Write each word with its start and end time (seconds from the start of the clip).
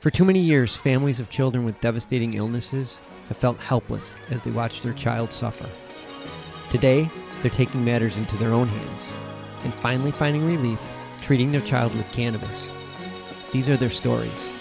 For 0.00 0.08
too 0.08 0.24
many 0.24 0.38
years, 0.40 0.78
families 0.78 1.20
of 1.20 1.28
children 1.28 1.66
with 1.66 1.78
devastating 1.82 2.32
illnesses 2.32 3.02
have 3.28 3.36
felt 3.36 3.58
helpless 3.58 4.16
as 4.30 4.40
they 4.40 4.50
watch 4.50 4.80
their 4.80 4.94
child 4.94 5.30
suffer. 5.30 5.68
Today, 6.70 7.10
they're 7.42 7.50
taking 7.50 7.84
matters 7.84 8.16
into 8.16 8.38
their 8.38 8.54
own 8.54 8.68
hands 8.68 9.02
and 9.62 9.74
finally 9.74 10.10
finding 10.10 10.46
relief 10.46 10.80
treating 11.20 11.52
their 11.52 11.60
child 11.60 11.94
with 11.94 12.10
cannabis. 12.12 12.70
These 13.52 13.68
are 13.68 13.76
their 13.76 13.90
stories. 13.90 14.59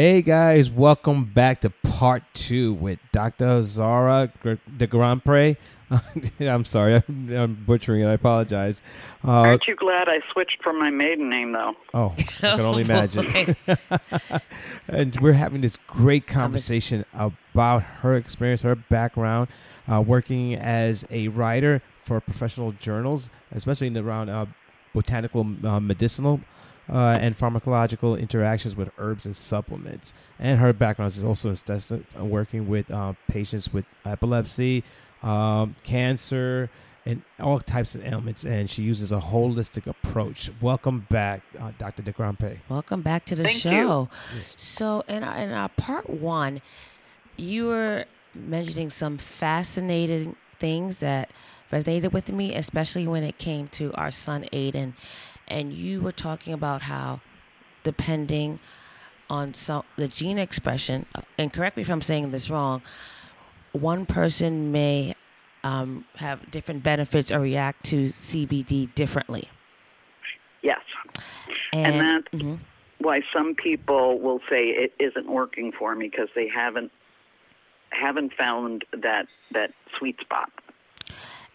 Hey 0.00 0.22
guys, 0.22 0.70
welcome 0.70 1.26
back 1.26 1.60
to 1.60 1.68
part 1.68 2.22
two 2.32 2.72
with 2.72 2.98
Dr. 3.12 3.62
Zara 3.62 4.32
de 4.78 4.86
Grand 4.86 5.22
Pre. 5.22 5.58
I'm 6.40 6.64
sorry, 6.64 7.02
I'm, 7.06 7.30
I'm, 7.30 7.64
butchering 7.66 8.00
it. 8.00 8.06
I 8.06 8.14
apologize. 8.14 8.82
Uh, 9.22 9.42
Aren't 9.42 9.66
you 9.66 9.76
glad 9.76 10.08
I 10.08 10.20
switched 10.32 10.62
from 10.62 10.78
my 10.78 10.88
maiden 10.88 11.28
name, 11.28 11.52
though? 11.52 11.74
Oh, 11.92 12.14
I 12.16 12.22
can 12.22 12.60
only 12.60 12.80
imagine. 12.80 13.54
and 14.88 15.20
we're 15.20 15.34
having 15.34 15.60
this 15.60 15.76
great 15.86 16.26
conversation 16.26 17.04
about 17.12 17.82
her 17.82 18.16
experience, 18.16 18.62
her 18.62 18.76
background, 18.76 19.48
uh, 19.86 20.00
working 20.00 20.54
as 20.54 21.04
a 21.10 21.28
writer 21.28 21.82
for 22.06 22.22
professional 22.22 22.72
journals, 22.72 23.28
especially 23.52 23.88
in 23.88 23.92
the 23.92 24.00
around 24.00 24.30
uh, 24.30 24.46
botanical 24.94 25.46
uh, 25.62 25.78
medicinal 25.78 26.40
uh, 26.90 27.18
and 27.20 27.38
pharmacological 27.38 28.18
interactions 28.18 28.74
with 28.74 28.90
herbs 28.98 29.24
and 29.24 29.36
supplements. 29.36 30.12
And 30.38 30.58
her 30.58 30.72
background 30.72 31.12
is 31.12 31.24
also 31.24 31.50
extensive, 31.50 32.04
uh, 32.18 32.24
working 32.24 32.68
with 32.68 32.90
uh, 32.90 33.14
patients 33.28 33.72
with 33.72 33.84
epilepsy, 34.04 34.82
um, 35.22 35.76
cancer, 35.84 36.68
and 37.06 37.22
all 37.38 37.60
types 37.60 37.94
of 37.94 38.04
ailments. 38.04 38.44
And 38.44 38.68
she 38.68 38.82
uses 38.82 39.12
a 39.12 39.20
holistic 39.20 39.86
approach. 39.86 40.50
Welcome 40.60 41.06
back, 41.10 41.42
uh, 41.60 41.72
Dr. 41.78 42.02
DeGrampe. 42.02 42.58
Welcome 42.68 43.02
back 43.02 43.24
to 43.26 43.36
the 43.36 43.44
Thank 43.44 43.58
show. 43.58 44.08
You. 44.34 44.40
So, 44.56 45.04
in 45.08 45.22
our, 45.22 45.36
in 45.36 45.52
our 45.52 45.68
part 45.70 46.10
one, 46.10 46.60
you 47.36 47.66
were 47.66 48.04
mentioning 48.34 48.90
some 48.90 49.16
fascinating 49.16 50.36
things 50.58 50.98
that 50.98 51.30
resonated 51.72 52.12
with 52.12 52.28
me, 52.30 52.54
especially 52.56 53.06
when 53.06 53.22
it 53.22 53.38
came 53.38 53.68
to 53.68 53.92
our 53.94 54.10
son 54.10 54.44
Aiden 54.52 54.92
and 55.50 55.72
you 55.72 56.00
were 56.00 56.12
talking 56.12 56.52
about 56.52 56.82
how 56.82 57.20
depending 57.84 58.58
on 59.28 59.54
some 59.54 59.82
the 59.96 60.08
gene 60.08 60.38
expression 60.38 61.06
and 61.38 61.52
correct 61.52 61.76
me 61.76 61.82
if 61.82 61.90
i'm 61.90 62.02
saying 62.02 62.30
this 62.30 62.50
wrong 62.50 62.82
one 63.72 64.04
person 64.06 64.72
may 64.72 65.14
um, 65.64 66.04
have 66.14 66.50
different 66.50 66.82
benefits 66.82 67.30
or 67.30 67.40
react 67.40 67.84
to 67.86 68.08
cbd 68.08 68.92
differently. 68.94 69.48
Yes. 70.62 70.80
And, 71.72 71.94
and 71.94 72.00
that's 72.00 72.34
mm-hmm. 72.34 72.54
why 72.98 73.22
some 73.32 73.54
people 73.54 74.18
will 74.18 74.40
say 74.48 74.68
it 74.68 74.92
isn't 74.98 75.30
working 75.30 75.72
for 75.72 75.94
me 75.94 76.08
because 76.08 76.28
they 76.34 76.48
haven't 76.48 76.92
haven't 77.90 78.32
found 78.34 78.84
that 78.92 79.26
that 79.52 79.72
sweet 79.98 80.20
spot. 80.20 80.50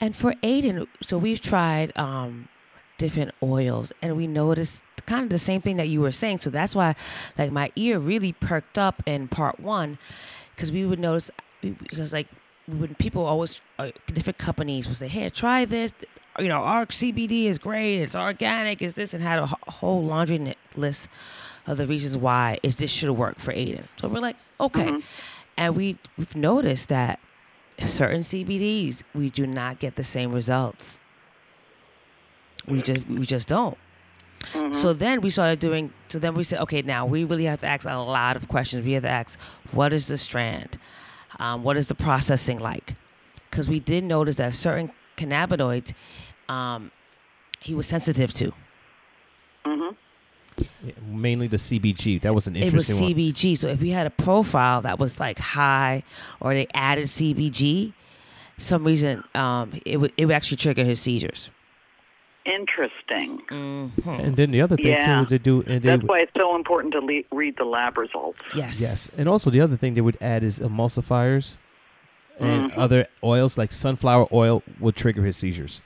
And 0.01 0.15
for 0.15 0.33
aiden 0.43 0.87
so 1.01 1.17
we've 1.17 1.41
tried 1.41 1.95
um, 1.97 2.47
different 2.97 3.31
oils 3.43 3.91
and 4.01 4.15
we 4.15 4.27
noticed 4.27 4.81
kind 5.05 5.23
of 5.23 5.29
the 5.29 5.39
same 5.39 5.61
thing 5.61 5.77
that 5.77 5.87
you 5.87 6.01
were 6.01 6.11
saying. 6.11 6.39
So 6.39 6.49
that's 6.49 6.75
why 6.75 6.95
like 7.37 7.51
my 7.51 7.71
ear 7.75 7.99
really 7.99 8.33
perked 8.33 8.77
up 8.77 9.01
in 9.05 9.27
part 9.27 9.59
one 9.59 9.97
because 10.55 10.71
we 10.71 10.85
would 10.85 10.99
notice 10.99 11.29
because 11.61 12.13
like 12.13 12.27
when 12.67 12.95
people 12.95 13.25
always 13.25 13.61
uh, 13.77 13.91
different 14.13 14.37
companies 14.37 14.87
would 14.87 14.97
say 14.97 15.07
hey 15.07 15.29
try 15.29 15.65
this. 15.65 15.91
You 16.39 16.49
know 16.49 16.57
our 16.57 16.85
cbd 16.87 17.45
is 17.45 17.57
great. 17.57 18.01
It's 18.01 18.15
organic. 18.15 18.81
It's 18.81 18.93
this 18.93 19.13
and 19.13 19.23
had 19.23 19.39
a 19.39 19.47
whole 19.47 20.03
laundry 20.03 20.55
list 20.75 21.09
of 21.67 21.77
the 21.77 21.85
reasons 21.85 22.17
why 22.17 22.59
it 22.63 22.77
this 22.77 22.91
should 22.91 23.11
work 23.11 23.39
for 23.39 23.53
aiden. 23.53 23.85
So 23.99 24.07
we're 24.07 24.19
like 24.19 24.37
okay. 24.59 24.85
Mm-hmm. 24.85 24.99
and 25.57 25.75
we 25.75 25.97
we've 26.17 26.35
noticed 26.35 26.89
that 26.89 27.19
certain 27.81 28.21
cbds 28.21 29.03
we 29.13 29.29
do 29.29 29.45
not 29.45 29.79
get 29.79 29.97
the 29.97 30.03
same 30.03 30.31
results 30.31 30.97
we 32.67 32.81
just 32.81 33.07
we 33.07 33.25
just 33.25 33.47
don't. 33.47 33.77
Mm-hmm. 34.53 34.73
So 34.73 34.93
then 34.93 35.21
we 35.21 35.29
started 35.29 35.59
doing. 35.59 35.91
So 36.09 36.19
then 36.19 36.35
we 36.35 36.43
said, 36.43 36.59
okay, 36.61 36.81
now 36.81 37.05
we 37.05 37.23
really 37.23 37.45
have 37.45 37.61
to 37.61 37.67
ask 37.67 37.85
a 37.87 37.95
lot 37.95 38.35
of 38.35 38.47
questions. 38.47 38.85
We 38.85 38.93
have 38.93 39.03
to 39.03 39.09
ask, 39.09 39.39
what 39.71 39.93
is 39.93 40.07
the 40.07 40.17
strand? 40.17 40.77
Um, 41.39 41.63
what 41.63 41.77
is 41.77 41.87
the 41.87 41.95
processing 41.95 42.59
like? 42.59 42.95
Because 43.49 43.67
we 43.67 43.79
did 43.79 44.03
notice 44.03 44.35
that 44.37 44.53
certain 44.53 44.91
cannabinoids, 45.17 45.93
um, 46.49 46.91
he 47.59 47.73
was 47.73 47.87
sensitive 47.87 48.33
to. 48.33 48.53
Mm-hmm. 49.65 51.21
Mainly 51.21 51.47
the 51.47 51.57
CBG. 51.57 52.21
That 52.21 52.33
was 52.33 52.47
an 52.47 52.55
interesting 52.55 52.97
It 52.97 53.01
was 53.01 53.11
CBG. 53.11 53.49
One. 53.49 53.55
So 53.57 53.67
if 53.69 53.81
we 53.81 53.89
had 53.89 54.07
a 54.07 54.11
profile 54.11 54.81
that 54.81 54.99
was 54.99 55.19
like 55.19 55.39
high, 55.39 56.03
or 56.39 56.53
they 56.53 56.67
added 56.73 57.07
CBG, 57.07 57.93
some 58.57 58.83
reason 58.83 59.23
um, 59.33 59.73
it 59.85 59.97
would 59.97 60.13
it 60.17 60.25
would 60.25 60.35
actually 60.35 60.57
trigger 60.57 60.83
his 60.83 61.01
seizures. 61.01 61.49
Interesting. 62.45 63.41
Mm-hmm. 63.49 64.09
And 64.09 64.37
then 64.37 64.51
the 64.51 64.61
other 64.61 64.75
thing 64.75 64.87
yeah. 64.87 65.17
too 65.17 65.23
is 65.23 65.27
they 65.29 65.37
do. 65.37 65.63
And 65.65 65.81
That's 65.81 66.03
why 66.03 66.19
it's 66.19 66.31
so 66.37 66.55
important 66.55 66.93
to 66.93 66.99
le- 66.99 67.23
read 67.31 67.57
the 67.57 67.65
lab 67.65 67.97
results. 67.97 68.39
Yes. 68.55 68.79
Yes, 68.79 69.13
and 69.17 69.27
also 69.27 69.49
the 69.49 69.61
other 69.61 69.77
thing 69.77 69.95
they 69.95 70.01
would 70.01 70.17
add 70.21 70.43
is 70.43 70.59
emulsifiers 70.59 71.55
and 72.39 72.71
mm-hmm. 72.71 72.79
other 72.79 73.07
oils 73.23 73.57
like 73.57 73.71
sunflower 73.71 74.27
oil 74.31 74.61
would 74.79 74.95
trigger 74.95 75.23
his 75.23 75.37
seizures. 75.37 75.81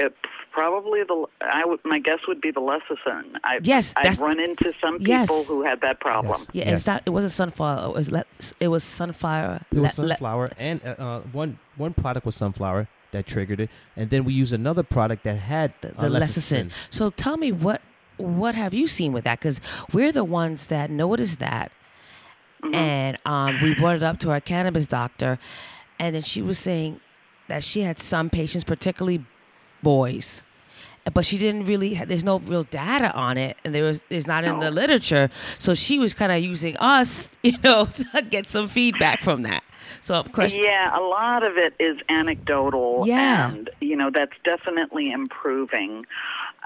It, 0.00 0.14
probably 0.52 1.02
the 1.04 1.26
I 1.40 1.64
would 1.64 1.80
my 1.84 1.98
guess 1.98 2.20
would 2.26 2.40
be 2.40 2.50
the 2.50 2.60
lecithin. 2.60 3.38
I, 3.44 3.60
yes, 3.62 3.92
I've 3.96 4.18
run 4.18 4.40
into 4.40 4.72
some 4.80 4.98
people 4.98 5.38
yes. 5.38 5.46
who 5.46 5.62
had 5.62 5.80
that 5.82 6.00
problem. 6.00 6.36
Yes. 6.38 6.48
Yeah, 6.52 6.70
yes. 6.70 6.86
Not, 6.86 7.02
it 7.06 7.10
wasn't 7.10 7.32
sunflower. 7.32 7.90
It 7.90 7.94
was 7.94 8.10
le, 8.10 8.24
it 8.60 8.68
was 8.68 8.84
sunflower. 8.84 9.60
It 9.70 9.78
was 9.78 9.98
le, 9.98 10.08
sunflower, 10.08 10.48
le, 10.48 10.54
and 10.58 10.80
uh, 10.84 10.88
uh, 10.98 11.20
one 11.32 11.58
one 11.76 11.94
product 11.94 12.26
was 12.26 12.34
sunflower 12.34 12.88
that 13.12 13.26
triggered 13.26 13.60
it, 13.60 13.70
and 13.96 14.10
then 14.10 14.24
we 14.24 14.32
use 14.32 14.52
another 14.52 14.82
product 14.82 15.24
that 15.24 15.38
had 15.38 15.72
the, 15.80 15.88
the 15.88 16.08
lecithin. 16.08 16.70
So 16.90 17.10
tell 17.10 17.36
me 17.36 17.52
what 17.52 17.80
what 18.16 18.54
have 18.54 18.74
you 18.74 18.86
seen 18.86 19.12
with 19.12 19.24
that? 19.24 19.38
Because 19.38 19.60
we're 19.92 20.12
the 20.12 20.24
ones 20.24 20.66
that 20.66 20.90
noticed 20.90 21.38
that, 21.38 21.70
mm-hmm. 22.62 22.74
and 22.74 23.18
um, 23.24 23.60
we 23.62 23.74
brought 23.74 23.96
it 23.96 24.02
up 24.02 24.18
to 24.20 24.30
our 24.30 24.40
cannabis 24.40 24.86
doctor, 24.86 25.38
and 25.98 26.14
then 26.14 26.22
she 26.22 26.42
was 26.42 26.58
saying 26.58 27.00
that 27.48 27.64
she 27.64 27.80
had 27.80 28.00
some 28.00 28.28
patients, 28.28 28.64
particularly 28.64 29.24
boys, 29.82 30.42
but 31.14 31.24
she 31.24 31.38
didn't 31.38 31.64
really 31.64 31.94
there's 32.06 32.24
no 32.24 32.38
real 32.40 32.64
data 32.64 33.12
on 33.14 33.38
it 33.38 33.56
and 33.64 33.74
there 33.74 33.84
was 33.84 34.02
there's 34.08 34.26
not 34.26 34.44
in 34.44 34.58
the 34.58 34.70
literature 34.70 35.30
so 35.58 35.74
she 35.74 35.98
was 35.98 36.14
kind 36.14 36.32
of 36.32 36.42
using 36.42 36.76
us 36.78 37.28
you 37.42 37.56
know 37.64 37.86
to 37.86 38.22
get 38.22 38.48
some 38.48 38.68
feedback 38.68 39.22
from 39.22 39.42
that 39.42 39.62
so 40.00 40.14
of 40.14 40.30
course 40.32 40.54
yeah 40.54 40.96
a 40.98 41.00
lot 41.00 41.42
of 41.42 41.56
it 41.56 41.74
is 41.78 41.98
anecdotal 42.08 43.04
yeah. 43.06 43.50
and 43.50 43.70
you 43.80 43.96
know 43.96 44.10
that's 44.10 44.36
definitely 44.44 45.10
improving 45.10 46.04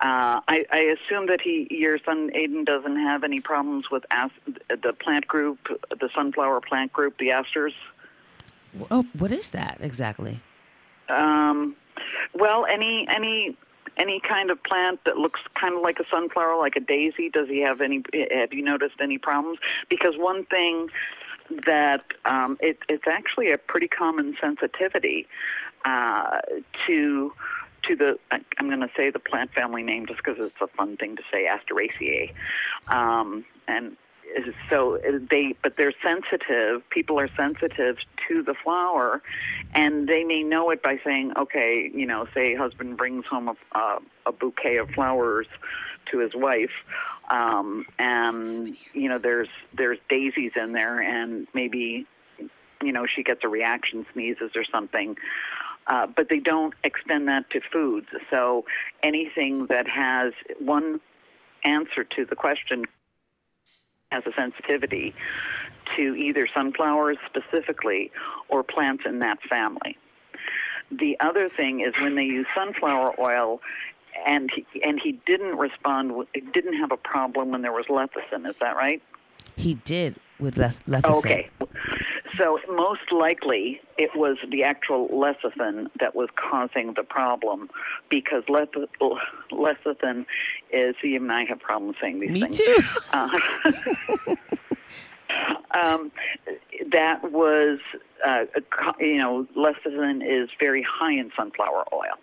uh, 0.01 0.41
I, 0.49 0.67
I 0.73 0.79
assume 0.79 1.27
that 1.29 1.41
he, 1.41 1.69
your 1.71 1.97
son 2.05 2.31
Aiden, 2.35 2.65
doesn't 2.65 2.97
have 2.97 3.23
any 3.23 3.39
problems 3.39 3.89
with 3.89 4.05
as, 4.11 4.31
the 4.69 4.93
plant 4.93 5.29
group, 5.29 5.59
the 5.91 6.09
sunflower 6.13 6.63
plant 6.63 6.93
group, 6.93 7.19
the 7.19 7.31
asters. 7.31 7.73
Oh, 8.91 9.07
what 9.17 9.31
is 9.31 9.51
that 9.51 9.79
exactly? 9.81 10.41
Um, 11.09 11.77
well, 12.35 12.67
any 12.67 13.07
any 13.09 13.57
any 13.97 14.21
kind 14.21 14.51
of 14.51 14.63
plant 14.63 15.05
that 15.05 15.17
looks 15.17 15.41
kind 15.55 15.75
of 15.75 15.83
like 15.83 15.99
a 16.01 16.05
sunflower, 16.11 16.59
like 16.59 16.77
a 16.77 16.81
daisy? 16.81 17.29
Does 17.29 17.49
he 17.49 17.61
have 17.61 17.81
any? 17.81 18.03
Have 18.31 18.53
you 18.53 18.63
noticed 18.63 18.97
any 19.01 19.19
problems? 19.19 19.59
Because 19.89 20.17
one 20.17 20.45
thing 20.47 20.89
that 21.67 22.05
um, 22.25 22.57
it, 22.61 22.79
it's 22.89 23.07
actually 23.07 23.51
a 23.51 23.59
pretty 23.59 23.89
common 23.89 24.37
sensitivity 24.41 25.27
uh, 25.85 26.41
to 26.87 27.33
to 27.83 27.97
the 27.97 28.19
I'm 28.31 28.69
going 28.69 28.81
to 28.81 28.91
say 28.97 29.11
the 29.11 29.19
plant 29.19 29.53
family 29.53 29.83
name 29.83 30.07
just 30.07 30.23
because 30.25 30.39
it's 30.39 30.61
a 30.61 30.69
fun 30.69 30.97
thing 30.97 31.17
to 31.17 31.23
say 31.33 31.47
Asteraceae, 31.49 32.33
um, 32.89 33.45
and 33.67 33.97
so 34.71 34.99
they 35.31 35.55
but 35.63 35.77
they're 35.77 35.95
sensitive. 36.03 36.89
People 36.91 37.19
are 37.19 37.29
sensitive 37.37 37.99
to 38.29 38.43
the 38.43 38.55
flower 38.55 39.23
and 39.75 40.09
they 40.09 40.25
may 40.25 40.43
know 40.43 40.71
it 40.71 40.83
by 40.83 40.99
saying 41.05 41.33
okay 41.37 41.91
you 41.95 42.07
know 42.07 42.27
say 42.35 42.55
husband 42.55 42.97
brings 42.97 43.27
home 43.27 43.57
a, 43.75 43.99
a 44.27 44.33
bouquet 44.33 44.77
of 44.77 44.89
flowers 44.91 45.47
to 46.11 46.19
his 46.19 46.35
wife 46.35 46.73
um 47.31 47.87
and 47.99 48.77
you 48.93 49.09
know 49.09 49.19
there's 49.19 49.49
there's 49.77 49.99
daisies 50.09 50.53
in 50.57 50.73
there 50.73 51.01
and 51.01 51.47
maybe 51.55 52.07
you 52.83 52.93
know 52.93 53.07
she 53.07 53.23
gets 53.23 53.45
a 53.45 53.49
reaction 53.49 54.05
sneezes 54.13 54.53
or 54.55 54.65
something. 54.65 55.17
Uh, 55.89 56.07
but 56.07 56.29
they 56.29 56.39
don't 56.39 56.75
extend 56.85 57.27
that 57.27 57.51
to 57.51 57.61
foods. 57.61 58.07
So 58.31 58.65
anything 59.03 59.67
that 59.67 59.89
has 59.89 60.33
one 60.61 61.01
answer 61.65 62.05
to 62.05 62.25
the 62.25 62.37
question 62.37 62.85
has 64.13 64.25
a 64.27 64.33
sensitivity 64.33 65.15
to 65.97 66.15
either 66.15 66.47
sunflowers 66.47 67.17
specifically 67.27 68.13
or 68.49 68.63
plants 68.63 69.05
in 69.07 69.19
that 69.21 69.43
family. 69.43 69.97
The 70.91 71.19
other 71.21 71.49
thing 71.49 71.81
is 71.81 71.95
when 72.01 72.15
they 72.15 72.25
use 72.25 72.47
sunflower 72.55 73.15
oil, 73.19 73.61
and 74.27 74.51
he, 74.51 74.83
and 74.83 75.01
he 75.01 75.13
didn't 75.27 75.57
respond, 75.57 76.27
didn't 76.53 76.75
have 76.75 76.93
a 76.93 76.97
problem 76.97 77.51
when 77.51 77.63
there 77.63 77.73
was 77.73 77.87
lecithin. 77.87 78.49
Is 78.49 78.55
that 78.61 78.77
right? 78.77 79.03
He 79.57 79.75
did 79.75 80.17
with 80.43 80.57
lecithin. 80.57 81.05
Okay. 81.05 81.49
So 82.39 82.59
most 82.69 83.13
likely 83.13 83.81
it 83.99 84.15
was 84.17 84.37
the 84.49 84.65
actual 84.65 85.09
lecithin 85.09 85.89
that 86.01 86.15
was 86.15 86.29
causing 86.35 86.95
the 86.95 87.03
problem 87.03 87.71
because 88.09 88.43
lecithin 88.45 90.27
is, 90.73 90.97
even 91.03 91.31
I 91.31 91.45
have 91.45 91.61
problems 91.61 91.97
saying 92.01 92.21
these 92.21 92.31
Me 92.31 92.41
things. 92.41 92.59
Me 92.59 92.67
too. 92.67 92.83
Uh, 93.13 93.39
um, 95.75 96.11
that 96.91 97.31
was, 97.31 97.79
uh, 98.25 98.45
you 98.99 99.19
know, 99.19 99.47
lecithin 99.57 100.23
is 100.27 100.49
very 100.59 100.83
high 100.83 101.13
in 101.13 101.31
sunflower 101.37 101.85
oil. 101.93 102.19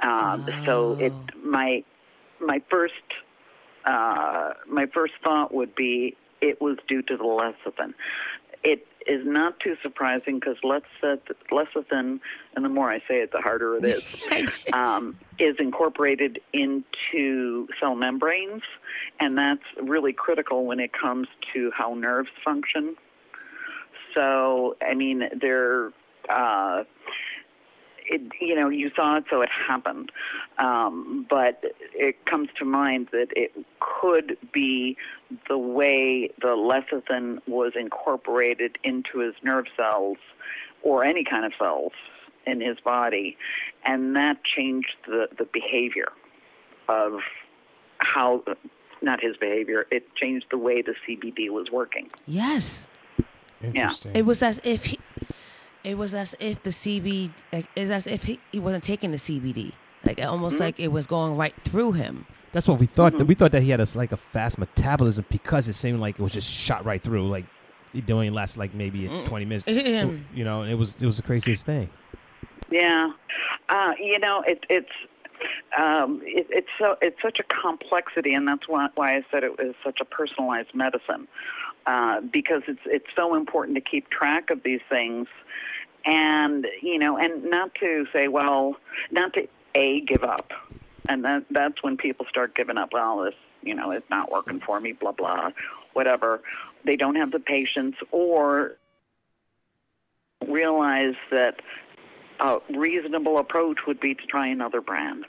Um, 0.00 0.46
oh. 0.48 0.64
So 0.64 0.96
it 0.98 1.12
my 1.42 1.82
my 2.40 2.62
first 2.70 2.94
uh, 3.84 4.54
my 4.68 4.86
first 4.86 5.14
thought 5.22 5.52
would 5.52 5.74
be 5.74 6.16
it 6.40 6.60
was 6.60 6.78
due 6.86 7.02
to 7.02 7.16
the 7.16 7.24
lecithin. 7.24 7.94
It 8.64 8.86
is 9.06 9.24
not 9.24 9.58
too 9.60 9.76
surprising 9.82 10.38
because 10.40 10.56
lecithin, 10.62 12.20
and 12.54 12.64
the 12.64 12.68
more 12.68 12.90
I 12.90 12.98
say 13.00 13.20
it, 13.20 13.32
the 13.32 13.40
harder 13.40 13.76
it 13.76 13.84
is, 13.84 14.24
um, 14.72 15.18
is 15.38 15.56
incorporated 15.58 16.40
into 16.52 17.68
cell 17.80 17.94
membranes, 17.94 18.62
and 19.20 19.38
that's 19.38 19.62
really 19.80 20.12
critical 20.12 20.66
when 20.66 20.80
it 20.80 20.92
comes 20.92 21.28
to 21.54 21.70
how 21.70 21.94
nerves 21.94 22.30
function. 22.44 22.96
So, 24.14 24.76
I 24.82 24.94
mean, 24.94 25.28
they're. 25.40 25.92
Uh, 26.28 26.84
it, 28.08 28.22
you 28.40 28.54
know, 28.54 28.68
you 28.68 28.90
saw 28.94 29.16
it, 29.16 29.24
so 29.30 29.42
it 29.42 29.48
happened. 29.50 30.10
Um, 30.58 31.26
but 31.28 31.62
it 31.94 32.24
comes 32.24 32.48
to 32.58 32.64
mind 32.64 33.08
that 33.12 33.28
it 33.36 33.52
could 33.80 34.36
be 34.52 34.96
the 35.48 35.58
way 35.58 36.30
the 36.40 36.48
lecithin 36.48 37.40
was 37.46 37.72
incorporated 37.76 38.78
into 38.82 39.18
his 39.18 39.34
nerve 39.42 39.66
cells 39.76 40.18
or 40.82 41.04
any 41.04 41.24
kind 41.24 41.44
of 41.44 41.52
cells 41.58 41.92
in 42.46 42.60
his 42.60 42.80
body, 42.80 43.36
and 43.84 44.16
that 44.16 44.42
changed 44.42 44.96
the, 45.06 45.28
the 45.36 45.44
behavior 45.44 46.08
of 46.88 47.20
how, 47.98 48.42
not 49.02 49.20
his 49.20 49.36
behavior, 49.36 49.86
it 49.90 50.14
changed 50.14 50.46
the 50.50 50.56
way 50.56 50.80
the 50.80 50.94
CBD 51.06 51.50
was 51.50 51.70
working. 51.70 52.08
Yes. 52.26 52.86
Yeah. 53.60 53.92
It 54.14 54.24
was 54.24 54.42
as 54.42 54.60
if 54.64 54.84
he, 54.84 54.98
it 55.84 55.96
was 55.96 56.14
as 56.14 56.34
if 56.40 56.62
the 56.62 56.70
CBD, 56.70 57.30
like, 57.52 57.66
it's 57.76 57.90
as 57.90 58.06
if 58.06 58.24
he, 58.24 58.40
he 58.52 58.58
wasn't 58.58 58.84
taking 58.84 59.10
the 59.10 59.16
CBD. 59.16 59.72
Like 60.04 60.20
almost 60.22 60.54
mm-hmm. 60.54 60.64
like 60.64 60.80
it 60.80 60.88
was 60.88 61.06
going 61.06 61.36
right 61.36 61.54
through 61.64 61.92
him. 61.92 62.26
That's 62.52 62.66
what 62.66 62.78
we 62.78 62.86
thought. 62.86 63.12
Mm-hmm. 63.12 63.26
We 63.26 63.34
thought 63.34 63.52
that 63.52 63.62
he 63.62 63.70
had 63.70 63.80
a, 63.80 63.86
like 63.94 64.12
a 64.12 64.16
fast 64.16 64.58
metabolism 64.58 65.26
because 65.28 65.68
it 65.68 65.74
seemed 65.74 66.00
like 66.00 66.18
it 66.18 66.22
was 66.22 66.32
just 66.32 66.50
shot 66.50 66.84
right 66.84 67.02
through. 67.02 67.28
Like 67.28 67.44
it 67.92 68.10
only 68.10 68.30
lasted 68.30 68.58
like 68.58 68.74
maybe 68.74 69.00
mm. 69.00 69.26
twenty 69.26 69.44
minutes. 69.44 69.66
you 69.66 70.44
know, 70.44 70.62
it 70.62 70.74
was 70.74 71.00
it 71.02 71.06
was 71.06 71.16
the 71.16 71.22
craziest 71.22 71.66
thing. 71.66 71.90
Yeah, 72.70 73.10
uh, 73.68 73.92
you 73.98 74.18
know, 74.18 74.42
it, 74.46 74.64
it's 74.68 74.90
um, 75.76 76.20
it, 76.24 76.46
it's 76.50 76.68
so 76.80 76.96
it's 77.02 77.20
such 77.20 77.38
a 77.38 77.44
complexity, 77.44 78.34
and 78.34 78.46
that's 78.46 78.68
why, 78.68 78.88
why 78.94 79.16
I 79.16 79.24
said 79.30 79.44
it 79.44 79.58
was 79.58 79.74
such 79.84 80.00
a 80.00 80.04
personalized 80.04 80.74
medicine, 80.74 81.28
uh, 81.86 82.20
because 82.20 82.62
it's 82.68 82.80
it's 82.86 83.06
so 83.16 83.34
important 83.34 83.76
to 83.76 83.80
keep 83.80 84.08
track 84.10 84.50
of 84.50 84.62
these 84.62 84.80
things 84.88 85.28
and 86.04 86.66
you 86.82 86.98
know, 86.98 87.18
and 87.18 87.44
not 87.44 87.74
to 87.76 88.06
say, 88.12 88.28
well, 88.28 88.76
not 89.10 89.34
to 89.34 89.48
a 89.74 90.00
give 90.00 90.24
up, 90.24 90.52
and 91.08 91.24
that 91.24 91.44
that's 91.50 91.82
when 91.82 91.96
people 91.96 92.26
start 92.28 92.54
giving 92.54 92.78
up. 92.78 92.92
Well, 92.92 93.18
this 93.18 93.34
you 93.62 93.74
know 93.74 93.90
it's 93.90 94.08
not 94.08 94.30
working 94.30 94.60
for 94.60 94.80
me, 94.80 94.92
blah 94.92 95.12
blah, 95.12 95.50
whatever. 95.92 96.40
They 96.84 96.96
don't 96.96 97.16
have 97.16 97.30
the 97.30 97.40
patience 97.40 97.96
or 98.10 98.76
realize 100.46 101.16
that 101.30 101.60
a 102.40 102.60
reasonable 102.70 103.38
approach 103.38 103.86
would 103.86 104.00
be 104.00 104.14
to 104.14 104.26
try 104.26 104.46
another 104.46 104.80
brand. 104.80 105.26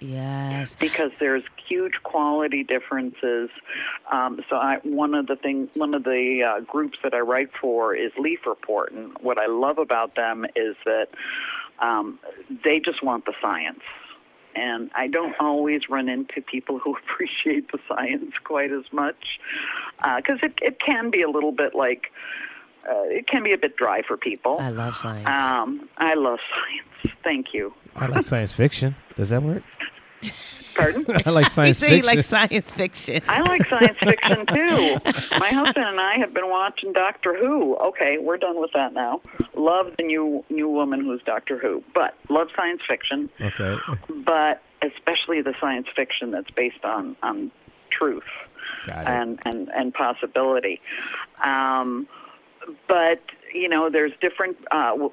Yes. 0.00 0.76
Because 0.76 1.12
there's 1.20 1.42
huge 1.68 2.02
quality 2.02 2.64
differences. 2.64 3.50
Um, 4.10 4.40
so 4.48 4.56
I, 4.56 4.78
one 4.82 5.14
of 5.14 5.26
the 5.26 5.36
thing, 5.36 5.68
one 5.74 5.94
of 5.94 6.04
the 6.04 6.42
uh, 6.42 6.60
groups 6.60 6.98
that 7.02 7.12
I 7.12 7.20
write 7.20 7.50
for 7.60 7.94
is 7.94 8.10
Leaf 8.18 8.46
Report, 8.46 8.92
and 8.92 9.16
what 9.20 9.38
I 9.38 9.46
love 9.46 9.78
about 9.78 10.16
them 10.16 10.46
is 10.56 10.74
that 10.86 11.08
um, 11.80 12.18
they 12.64 12.80
just 12.80 13.02
want 13.02 13.26
the 13.26 13.34
science. 13.40 13.82
And 14.56 14.90
I 14.94 15.06
don't 15.06 15.34
always 15.38 15.88
run 15.88 16.08
into 16.08 16.40
people 16.40 16.78
who 16.78 16.96
appreciate 17.04 17.70
the 17.70 17.78
science 17.86 18.32
quite 18.42 18.72
as 18.72 18.84
much, 18.92 19.38
because 20.16 20.38
uh, 20.42 20.46
it, 20.46 20.58
it 20.62 20.80
can 20.80 21.10
be 21.10 21.22
a 21.22 21.28
little 21.28 21.52
bit 21.52 21.74
like, 21.74 22.12
uh, 22.88 23.02
it 23.04 23.26
can 23.26 23.42
be 23.42 23.52
a 23.52 23.58
bit 23.58 23.76
dry 23.76 24.02
for 24.02 24.16
people. 24.16 24.58
I 24.60 24.70
love 24.70 24.96
science. 24.96 25.26
Um, 25.26 25.88
I 25.98 26.14
love 26.14 26.38
science. 26.50 27.16
Thank 27.22 27.52
you. 27.54 27.74
I 27.96 28.06
like 28.06 28.24
science 28.24 28.52
fiction. 28.52 28.96
Does 29.16 29.30
that 29.30 29.42
work? 29.42 29.62
Pardon? 30.74 31.04
I 31.26 31.30
like 31.30 31.50
science 31.50 31.80
fiction. 31.80 31.96
He 31.96 32.02
likes 32.02 32.26
science 32.26 32.72
fiction. 32.72 33.22
I 33.28 33.40
like 33.40 33.66
science 33.66 33.98
fiction 34.02 34.46
too. 34.46 34.98
My 35.38 35.50
husband 35.50 35.86
and 35.86 36.00
I 36.00 36.18
have 36.18 36.32
been 36.32 36.48
watching 36.48 36.92
Doctor 36.92 37.36
Who. 37.36 37.76
Okay, 37.76 38.18
we're 38.18 38.36
done 38.36 38.60
with 38.60 38.72
that 38.72 38.92
now. 38.92 39.20
Love 39.54 39.96
the 39.96 40.04
new 40.04 40.44
new 40.50 40.68
woman 40.68 41.00
who's 41.00 41.22
Doctor 41.22 41.58
Who, 41.58 41.82
but 41.94 42.14
love 42.28 42.48
science 42.56 42.82
fiction. 42.86 43.28
Okay. 43.40 43.76
But 44.24 44.62
especially 44.82 45.42
the 45.42 45.54
science 45.60 45.88
fiction 45.94 46.30
that's 46.30 46.50
based 46.50 46.84
on 46.84 47.16
on 47.22 47.50
truth 47.90 48.24
and 48.92 49.40
and 49.44 49.68
and 49.70 49.92
possibility. 49.92 50.80
Um, 51.42 52.06
but 52.88 53.20
you 53.52 53.68
know, 53.68 53.90
there's 53.90 54.12
different. 54.20 54.56
Uh, 54.70 55.08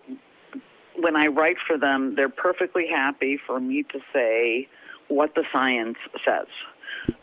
when 0.96 1.16
I 1.16 1.28
write 1.28 1.58
for 1.66 1.78
them, 1.78 2.16
they're 2.16 2.30
perfectly 2.30 2.88
happy 2.88 3.38
for 3.38 3.60
me 3.60 3.84
to 3.84 4.00
say 4.14 4.68
what 5.08 5.36
the 5.36 5.44
science 5.52 5.98
says. 6.26 6.48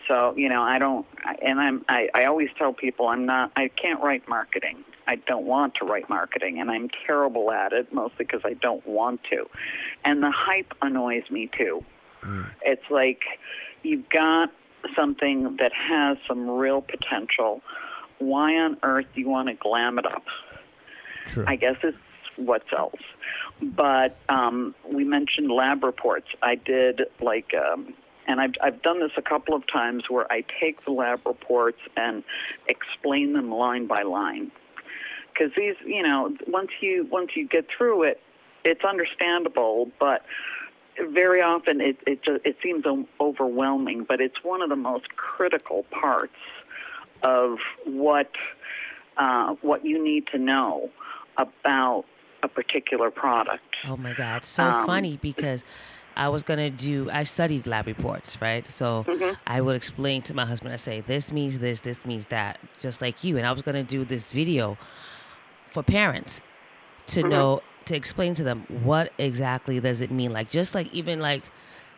So 0.06 0.34
you 0.36 0.48
know, 0.48 0.62
I 0.62 0.78
don't, 0.78 1.06
and 1.42 1.60
I'm. 1.60 1.84
I, 1.88 2.08
I 2.14 2.24
always 2.24 2.48
tell 2.56 2.72
people 2.72 3.08
I'm 3.08 3.26
not. 3.26 3.52
I 3.56 3.68
can't 3.68 4.00
write 4.02 4.28
marketing. 4.28 4.84
I 5.06 5.16
don't 5.16 5.44
want 5.44 5.74
to 5.76 5.84
write 5.84 6.08
marketing, 6.08 6.60
and 6.60 6.70
I'm 6.70 6.88
terrible 7.06 7.50
at 7.52 7.72
it, 7.72 7.92
mostly 7.92 8.24
because 8.24 8.40
I 8.44 8.54
don't 8.54 8.86
want 8.86 9.22
to. 9.24 9.48
And 10.04 10.22
the 10.22 10.30
hype 10.30 10.72
annoys 10.80 11.30
me 11.30 11.50
too. 11.56 11.84
Mm. 12.22 12.50
It's 12.62 12.90
like 12.90 13.24
you've 13.82 14.08
got 14.08 14.50
something 14.94 15.56
that 15.58 15.72
has 15.72 16.16
some 16.26 16.48
real 16.48 16.80
potential. 16.80 17.62
Why 18.24 18.56
on 18.56 18.78
earth 18.82 19.06
do 19.14 19.20
you 19.20 19.28
want 19.28 19.48
to 19.48 19.54
glam 19.54 19.98
it 19.98 20.06
up? 20.06 20.24
True. 21.26 21.44
I 21.46 21.56
guess 21.56 21.76
it's 21.82 21.96
what 22.36 22.62
sells. 22.70 22.98
But 23.62 24.16
um, 24.28 24.74
we 24.90 25.04
mentioned 25.04 25.50
lab 25.50 25.84
reports. 25.84 26.28
I 26.42 26.56
did 26.56 27.02
like, 27.20 27.54
um, 27.54 27.94
and 28.26 28.40
I've, 28.40 28.54
I've 28.62 28.82
done 28.82 29.00
this 29.00 29.12
a 29.16 29.22
couple 29.22 29.54
of 29.54 29.66
times 29.66 30.04
where 30.08 30.30
I 30.32 30.44
take 30.60 30.84
the 30.84 30.90
lab 30.90 31.20
reports 31.26 31.78
and 31.96 32.24
explain 32.66 33.32
them 33.32 33.50
line 33.50 33.86
by 33.86 34.02
line. 34.02 34.50
Because 35.32 35.52
these, 35.56 35.74
you 35.84 36.02
know, 36.02 36.36
once 36.46 36.70
you 36.80 37.08
once 37.10 37.32
you 37.34 37.46
get 37.46 37.66
through 37.68 38.04
it, 38.04 38.20
it's 38.64 38.84
understandable, 38.84 39.90
but 39.98 40.24
very 41.10 41.42
often 41.42 41.80
it 41.80 41.98
it 42.06 42.22
just, 42.22 42.46
it 42.46 42.56
seems 42.62 42.84
overwhelming. 43.20 44.04
But 44.04 44.20
it's 44.20 44.44
one 44.44 44.62
of 44.62 44.68
the 44.68 44.76
most 44.76 45.16
critical 45.16 45.84
parts 45.90 46.36
of 47.22 47.58
what 47.84 48.30
uh, 49.16 49.54
what 49.62 49.84
you 49.84 50.02
need 50.02 50.26
to 50.28 50.38
know 50.38 50.90
about 51.38 52.04
a 52.42 52.48
particular 52.48 53.10
product. 53.10 53.64
Oh 53.86 53.96
my 53.96 54.12
God, 54.12 54.44
so 54.44 54.64
um, 54.64 54.86
funny 54.86 55.18
because 55.22 55.64
I 56.16 56.28
was 56.28 56.42
gonna 56.42 56.70
do. 56.70 57.10
I 57.10 57.24
studied 57.24 57.66
lab 57.66 57.86
reports, 57.86 58.40
right? 58.40 58.68
So 58.70 59.04
mm-hmm. 59.06 59.34
I 59.46 59.60
would 59.60 59.76
explain 59.76 60.22
to 60.22 60.34
my 60.34 60.46
husband. 60.46 60.72
I 60.72 60.76
say 60.76 61.00
this 61.00 61.32
means 61.32 61.58
this, 61.58 61.80
this 61.80 62.04
means 62.06 62.26
that, 62.26 62.60
just 62.80 63.00
like 63.00 63.24
you. 63.24 63.36
And 63.36 63.46
I 63.46 63.52
was 63.52 63.62
gonna 63.62 63.82
do 63.82 64.04
this 64.04 64.30
video 64.30 64.78
for 65.72 65.82
parents 65.82 66.40
to 67.08 67.20
mm-hmm. 67.20 67.30
know 67.30 67.62
to 67.86 67.96
explain 67.96 68.34
to 68.34 68.44
them 68.44 68.66
what 68.82 69.12
exactly 69.18 69.80
does 69.80 70.00
it 70.00 70.10
mean. 70.10 70.32
Like 70.32 70.48
just 70.50 70.74
like 70.74 70.92
even 70.92 71.20
like 71.20 71.42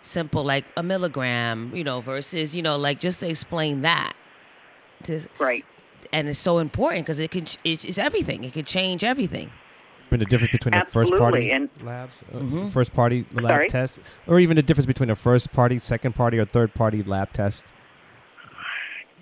simple 0.02 0.44
like 0.44 0.64
a 0.76 0.82
milligram, 0.82 1.72
you 1.74 1.84
know, 1.84 2.00
versus 2.00 2.56
you 2.56 2.62
know 2.62 2.76
like 2.76 3.00
just 3.00 3.20
to 3.20 3.28
explain 3.28 3.82
that. 3.82 4.14
To, 5.04 5.20
right. 5.38 5.64
And 6.12 6.28
it's 6.28 6.38
so 6.38 6.58
important 6.58 7.06
because 7.06 7.20
it 7.20 7.30
can 7.30 7.46
it's 7.64 7.98
everything. 7.98 8.44
It 8.44 8.52
can 8.52 8.64
change 8.64 9.04
everything 9.04 9.50
the 10.18 10.24
difference 10.24 10.52
between 10.52 10.74
Absolutely. 10.74 11.08
a 11.08 11.18
first 11.18 11.20
party 11.20 11.50
and 11.50 11.68
labs, 11.82 12.22
uh, 12.32 12.38
mm-hmm. 12.38 12.68
first 12.68 12.94
party 12.94 13.26
lab 13.32 13.44
Sorry? 13.44 13.68
test, 13.68 14.00
or 14.26 14.40
even 14.40 14.56
the 14.56 14.62
difference 14.62 14.86
between 14.86 15.10
a 15.10 15.14
first 15.14 15.52
party, 15.52 15.78
second 15.78 16.14
party, 16.14 16.38
or 16.38 16.44
third 16.44 16.74
party 16.74 17.02
lab 17.02 17.32
test? 17.32 17.66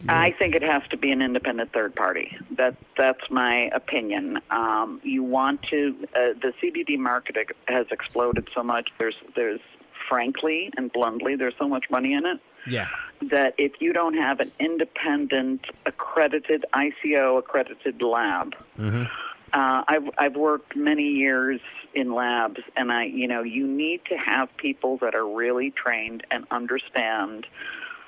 Yeah. 0.04 0.20
I 0.20 0.32
think 0.32 0.54
it 0.54 0.62
has 0.62 0.82
to 0.90 0.96
be 0.96 1.10
an 1.12 1.22
independent 1.22 1.72
third 1.72 1.94
party. 1.94 2.36
That 2.56 2.76
that's 2.96 3.30
my 3.30 3.70
opinion. 3.72 4.40
Um, 4.50 5.00
you 5.02 5.22
want 5.22 5.62
to 5.64 5.96
uh, 6.14 6.34
the 6.40 6.52
CBD 6.62 6.98
market 6.98 7.36
has 7.68 7.86
exploded 7.90 8.48
so 8.54 8.62
much. 8.62 8.90
There's 8.98 9.16
there's 9.34 9.60
frankly 10.08 10.70
and 10.76 10.92
bluntly 10.92 11.36
there's 11.36 11.54
so 11.58 11.68
much 11.68 11.88
money 11.90 12.12
in 12.12 12.26
it. 12.26 12.40
Yeah. 12.66 12.88
That 13.22 13.54
if 13.58 13.72
you 13.80 13.92
don't 13.92 14.14
have 14.14 14.40
an 14.40 14.52
independent 14.58 15.66
accredited 15.86 16.64
ISO 16.74 17.38
accredited 17.38 18.02
lab. 18.02 18.54
Mm-hmm. 18.78 19.04
Uh, 19.52 19.84
I've 19.86 20.10
I've 20.18 20.36
worked 20.36 20.74
many 20.74 21.08
years 21.10 21.60
in 21.94 22.12
labs, 22.12 22.60
and 22.76 22.90
I 22.90 23.04
you 23.04 23.28
know 23.28 23.42
you 23.42 23.66
need 23.66 24.04
to 24.06 24.16
have 24.16 24.54
people 24.56 24.96
that 24.98 25.14
are 25.14 25.26
really 25.26 25.70
trained 25.70 26.26
and 26.30 26.44
understand 26.50 27.46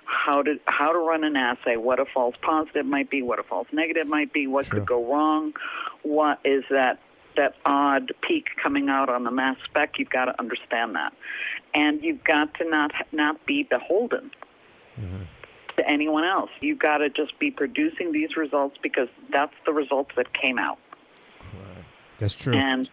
how 0.06 0.42
to 0.42 0.58
how 0.66 0.92
to 0.92 0.98
run 0.98 1.24
an 1.24 1.36
assay, 1.36 1.76
what 1.76 2.00
a 2.00 2.04
false 2.04 2.34
positive 2.42 2.86
might 2.86 3.10
be, 3.10 3.22
what 3.22 3.38
a 3.38 3.42
false 3.42 3.68
negative 3.72 4.06
might 4.06 4.32
be, 4.32 4.46
what 4.46 4.66
sure. 4.66 4.78
could 4.78 4.86
go 4.86 5.12
wrong, 5.12 5.52
what 6.02 6.40
is 6.44 6.64
that 6.70 6.98
that 7.36 7.54
odd 7.64 8.12
peak 8.22 8.48
coming 8.56 8.88
out 8.88 9.08
on 9.08 9.24
the 9.24 9.30
mass 9.30 9.56
spec. 9.64 9.98
You've 9.98 10.10
got 10.10 10.26
to 10.26 10.38
understand 10.40 10.96
that, 10.96 11.12
and 11.74 12.02
you've 12.02 12.24
got 12.24 12.54
to 12.54 12.68
not 12.68 12.92
not 13.12 13.44
be 13.46 13.62
beholden. 13.62 14.30
Mm-hmm. 14.98 15.22
To 15.76 15.88
anyone 15.88 16.24
else, 16.24 16.50
you've 16.60 16.78
got 16.78 16.98
to 16.98 17.10
just 17.10 17.38
be 17.38 17.50
producing 17.50 18.12
these 18.12 18.36
results 18.36 18.78
because 18.82 19.08
that's 19.30 19.52
the 19.66 19.72
results 19.72 20.12
that 20.16 20.32
came 20.32 20.58
out. 20.58 20.78
Right. 21.40 21.84
That's 22.18 22.32
true. 22.32 22.54
And 22.54 22.88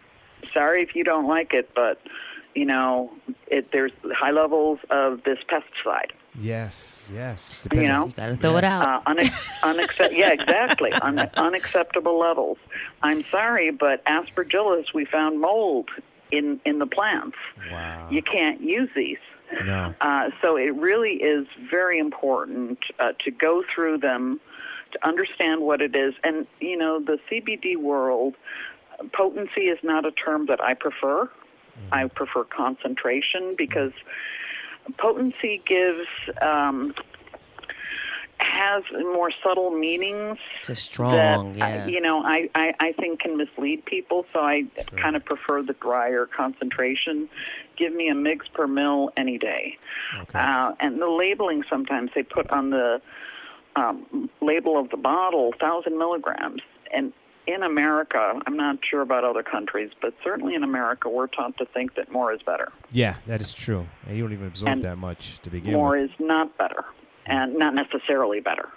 sorry 0.52 0.82
if 0.82 0.94
you 0.94 1.02
don't 1.02 1.26
like 1.26 1.54
it, 1.54 1.70
but 1.74 2.00
you 2.54 2.64
know, 2.64 3.10
it, 3.48 3.72
there's 3.72 3.92
high 4.12 4.30
levels 4.30 4.78
of 4.90 5.22
this 5.24 5.38
pesticide. 5.48 6.12
Yes, 6.38 7.08
yes. 7.12 7.56
Depends 7.62 7.82
you 7.82 7.88
know, 7.88 8.06
you 8.06 8.12
gotta 8.12 8.36
throw 8.36 8.52
yeah. 8.52 8.58
it 8.58 8.64
out. 8.64 9.02
Uh, 9.06 9.14
unac- 9.14 10.12
yeah, 10.16 10.32
exactly. 10.32 10.92
Un- 10.92 11.30
unacceptable 11.34 12.18
levels. 12.18 12.58
I'm 13.02 13.24
sorry, 13.24 13.70
but 13.70 14.04
aspergillus, 14.04 14.92
we 14.92 15.04
found 15.04 15.40
mold 15.40 15.90
in 16.30 16.60
in 16.64 16.78
the 16.78 16.86
plants. 16.86 17.36
Wow. 17.70 18.08
You 18.10 18.22
can't 18.22 18.60
use 18.60 18.90
these. 18.94 19.18
No. 19.64 19.94
Uh, 20.00 20.30
so 20.40 20.56
it 20.56 20.74
really 20.74 21.14
is 21.14 21.46
very 21.70 21.98
important 21.98 22.78
uh, 22.98 23.12
to 23.20 23.30
go 23.30 23.62
through 23.62 23.98
them, 23.98 24.40
to 24.92 25.06
understand 25.06 25.62
what 25.62 25.80
it 25.80 25.94
is, 25.94 26.14
and 26.24 26.46
you 26.60 26.76
know, 26.76 27.00
the 27.00 27.18
CBD 27.30 27.76
world. 27.76 28.34
Potency 29.12 29.62
is 29.62 29.78
not 29.82 30.06
a 30.06 30.12
term 30.12 30.46
that 30.46 30.62
I 30.62 30.74
prefer. 30.74 31.24
Mm-hmm. 31.24 31.94
I 31.94 32.08
prefer 32.08 32.44
concentration 32.44 33.54
because 33.56 33.92
potency 34.98 35.62
gives 35.64 36.06
um, 36.40 36.94
has 38.44 38.84
more 38.92 39.30
subtle 39.42 39.70
meanings. 39.70 40.38
It's 40.68 40.80
strong, 40.80 41.58
that, 41.58 41.58
yeah. 41.58 41.86
you 41.86 42.00
know, 42.00 42.22
I, 42.22 42.48
I, 42.54 42.74
I 42.78 42.92
think 42.92 43.20
can 43.20 43.36
mislead 43.36 43.84
people. 43.84 44.26
So 44.32 44.40
I 44.40 44.64
sure. 44.76 44.98
kind 44.98 45.16
of 45.16 45.24
prefer 45.24 45.62
the 45.62 45.72
drier 45.74 46.26
concentration. 46.26 47.28
Give 47.76 47.92
me 47.92 48.08
a 48.08 48.14
mix 48.14 48.46
per 48.48 48.66
mill 48.66 49.10
any 49.16 49.38
day. 49.38 49.78
Okay. 50.20 50.38
Uh, 50.38 50.72
and 50.80 51.00
the 51.00 51.08
labeling 51.08 51.64
sometimes 51.68 52.10
they 52.14 52.22
put 52.22 52.50
on 52.50 52.70
the 52.70 53.00
um, 53.76 54.30
label 54.40 54.78
of 54.78 54.90
the 54.90 54.96
bottle 54.96 55.52
thousand 55.58 55.98
milligrams, 55.98 56.62
and 56.92 57.12
in 57.46 57.62
America, 57.62 58.40
I'm 58.46 58.56
not 58.56 58.78
sure 58.82 59.02
about 59.02 59.24
other 59.24 59.42
countries, 59.42 59.90
but 60.00 60.14
certainly 60.22 60.54
in 60.54 60.62
America, 60.62 61.08
we're 61.08 61.26
taught 61.26 61.56
to 61.58 61.66
think 61.66 61.94
that 61.96 62.10
more 62.10 62.32
is 62.32 62.40
better. 62.42 62.72
Yeah, 62.90 63.16
that 63.26 63.40
is 63.40 63.52
true. 63.52 63.86
And 64.06 64.16
you 64.16 64.22
don't 64.22 64.32
even 64.32 64.46
absorb 64.46 64.72
and 64.72 64.82
that 64.82 64.96
much 64.96 65.40
to 65.42 65.50
begin 65.50 65.74
more 65.74 65.90
with. 65.90 66.10
is 66.10 66.16
not 66.18 66.56
better, 66.56 66.84
and 67.26 67.56
not 67.56 67.74
necessarily 67.74 68.40
better. 68.40 68.68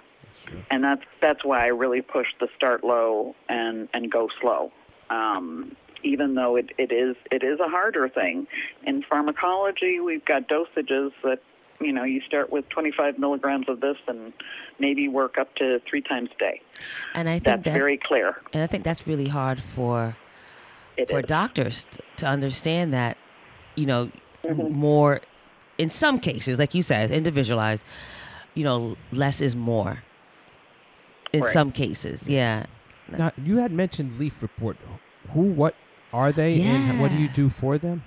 That's 0.45 0.67
and 0.71 0.83
that's 0.83 1.03
that's 1.21 1.43
why 1.43 1.63
I 1.65 1.67
really 1.67 2.01
push 2.01 2.27
the 2.39 2.47
start 2.55 2.83
low 2.83 3.35
and 3.49 3.89
and 3.93 4.11
go 4.11 4.29
slow. 4.39 4.71
Um, 5.09 5.75
even 6.03 6.35
though 6.35 6.55
it, 6.55 6.71
it 6.77 6.91
is 6.91 7.15
it 7.31 7.43
is 7.43 7.59
a 7.59 7.67
harder 7.67 8.07
thing. 8.07 8.47
In 8.83 9.03
pharmacology, 9.03 9.99
we've 9.99 10.25
got 10.25 10.47
dosages 10.47 11.11
that 11.23 11.41
you 11.79 11.93
know, 11.93 12.03
you 12.03 12.21
start 12.21 12.51
with 12.51 12.67
25 12.69 13.19
milligrams 13.19 13.69
of 13.69 13.81
this 13.81 13.97
and 14.07 14.33
maybe 14.79 15.07
work 15.07 15.37
up 15.37 15.53
to 15.55 15.79
three 15.87 16.01
times 16.01 16.29
a 16.35 16.39
day. 16.39 16.61
And 17.13 17.29
I 17.29 17.33
think 17.33 17.43
that's, 17.43 17.63
that's 17.65 17.77
very 17.77 17.97
clear. 17.97 18.41
And 18.53 18.63
I 18.63 18.67
think 18.67 18.83
that's 18.83 19.05
really 19.05 19.27
hard 19.27 19.61
for 19.61 20.15
it 20.97 21.09
for 21.09 21.19
is. 21.19 21.25
doctors 21.27 21.85
to 22.17 22.25
understand 22.25 22.93
that, 22.93 23.17
you 23.75 23.85
know, 23.85 24.11
mm-hmm. 24.43 24.73
more 24.73 25.21
in 25.77 25.89
some 25.89 26.19
cases, 26.19 26.57
like 26.57 26.73
you 26.73 26.81
said, 26.81 27.11
individualized, 27.11 27.85
you 28.57 28.63
know, 28.63 28.97
less 29.11 29.39
is 29.39 29.55
more. 29.55 30.03
In 31.31 31.41
right. 31.41 31.53
some 31.53 31.71
cases, 31.71 32.27
yeah. 32.27 32.65
Now 33.09 33.31
you 33.37 33.57
had 33.57 33.71
mentioned 33.71 34.17
Leaf 34.17 34.41
Report. 34.41 34.77
Who, 35.33 35.41
what 35.41 35.75
are 36.11 36.31
they, 36.31 36.53
yeah. 36.53 36.89
and 36.89 37.01
what 37.01 37.11
do 37.11 37.17
you 37.17 37.27
do 37.27 37.49
for 37.49 37.77
them? 37.77 38.03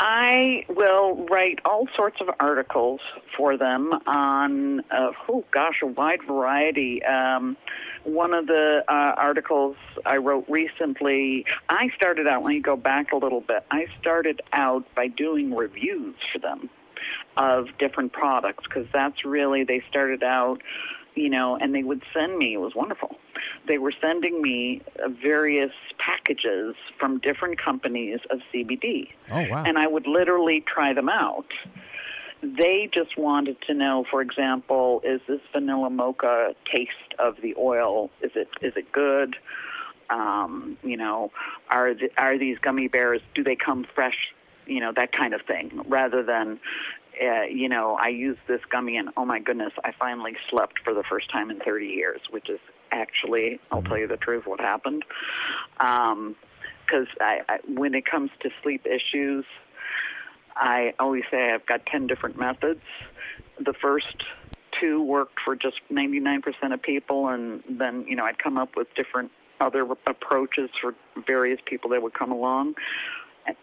I 0.00 0.64
will 0.70 1.26
write 1.26 1.60
all 1.66 1.86
sorts 1.94 2.22
of 2.22 2.30
articles 2.40 3.00
for 3.36 3.58
them 3.58 3.92
on, 4.06 4.80
uh, 4.90 5.12
oh 5.28 5.44
gosh, 5.50 5.82
a 5.82 5.86
wide 5.86 6.22
variety. 6.26 7.04
Um, 7.04 7.58
one 8.04 8.32
of 8.32 8.46
the 8.46 8.82
uh, 8.88 9.14
articles 9.18 9.76
I 10.06 10.16
wrote 10.16 10.46
recently, 10.48 11.44
I 11.68 11.90
started 11.94 12.26
out, 12.26 12.42
let 12.42 12.48
me 12.48 12.60
go 12.60 12.76
back 12.76 13.12
a 13.12 13.16
little 13.16 13.42
bit. 13.42 13.64
I 13.70 13.86
started 14.00 14.40
out 14.54 14.86
by 14.94 15.08
doing 15.08 15.54
reviews 15.54 16.16
for 16.32 16.38
them 16.38 16.70
of 17.36 17.68
different 17.78 18.12
products 18.12 18.64
because 18.64 18.86
that's 18.92 19.24
really, 19.24 19.64
they 19.64 19.82
started 19.88 20.22
out 20.22 20.62
you 21.14 21.28
know, 21.28 21.56
and 21.56 21.74
they 21.74 21.82
would 21.82 22.02
send 22.12 22.38
me, 22.38 22.54
it 22.54 22.60
was 22.60 22.74
wonderful. 22.74 23.16
They 23.66 23.78
were 23.78 23.92
sending 24.00 24.40
me 24.40 24.82
uh, 25.02 25.08
various 25.08 25.72
packages 25.98 26.74
from 26.98 27.18
different 27.18 27.58
companies 27.58 28.20
of 28.30 28.40
CBD. 28.52 29.10
Oh, 29.30 29.46
wow. 29.48 29.64
And 29.64 29.78
I 29.78 29.86
would 29.86 30.06
literally 30.06 30.60
try 30.60 30.92
them 30.92 31.08
out. 31.08 31.46
They 32.42 32.88
just 32.92 33.18
wanted 33.18 33.60
to 33.62 33.74
know, 33.74 34.04
for 34.10 34.22
example, 34.22 35.02
is 35.04 35.20
this 35.26 35.40
vanilla 35.52 35.90
mocha 35.90 36.54
taste 36.64 37.14
of 37.18 37.36
the 37.42 37.54
oil, 37.58 38.10
is 38.22 38.30
it 38.34 38.48
is 38.62 38.72
it 38.76 38.90
good? 38.92 39.36
Um, 40.08 40.78
you 40.82 40.96
know, 40.96 41.32
are 41.68 41.92
the, 41.92 42.10
are 42.16 42.38
these 42.38 42.58
gummy 42.58 42.88
bears, 42.88 43.20
do 43.34 43.44
they 43.44 43.56
come 43.56 43.86
fresh 43.94 44.32
you 44.70 44.80
know 44.80 44.92
that 44.92 45.12
kind 45.12 45.34
of 45.34 45.42
thing 45.42 45.82
rather 45.86 46.22
than 46.22 46.60
uh, 47.20 47.42
you 47.42 47.68
know, 47.68 47.98
I 48.00 48.08
used 48.08 48.40
this 48.46 48.60
gummy 48.70 48.96
and 48.96 49.10
oh 49.16 49.24
my 49.24 49.40
goodness, 49.40 49.72
I 49.84 49.92
finally 49.92 50.36
slept 50.48 50.78
for 50.78 50.94
the 50.94 51.02
first 51.02 51.30
time 51.30 51.50
in 51.50 51.60
30 51.60 51.86
years, 51.86 52.20
which 52.30 52.48
is 52.48 52.60
actually, 52.92 53.60
I'll 53.70 53.82
tell 53.82 53.98
you 53.98 54.06
the 54.06 54.16
truth, 54.16 54.46
what 54.46 54.60
happened. 54.60 55.04
Because 55.76 56.16
um, 56.16 56.36
I, 57.20 57.42
I, 57.48 57.58
when 57.66 57.94
it 57.94 58.06
comes 58.06 58.30
to 58.40 58.50
sleep 58.62 58.86
issues, 58.86 59.44
I 60.56 60.94
always 60.98 61.24
say 61.30 61.52
I've 61.52 61.66
got 61.66 61.84
10 61.86 62.06
different 62.06 62.38
methods. 62.38 62.82
The 63.58 63.74
first 63.74 64.24
two 64.72 65.02
worked 65.02 65.40
for 65.44 65.54
just 65.56 65.80
99% 65.90 66.72
of 66.72 66.80
people, 66.80 67.28
and 67.28 67.62
then, 67.68 68.06
you 68.08 68.16
know, 68.16 68.24
I'd 68.24 68.38
come 68.38 68.56
up 68.56 68.76
with 68.76 68.94
different 68.94 69.30
other 69.60 69.86
approaches 70.06 70.70
for 70.80 70.94
various 71.26 71.60
people 71.66 71.90
that 71.90 72.02
would 72.02 72.14
come 72.14 72.32
along 72.32 72.76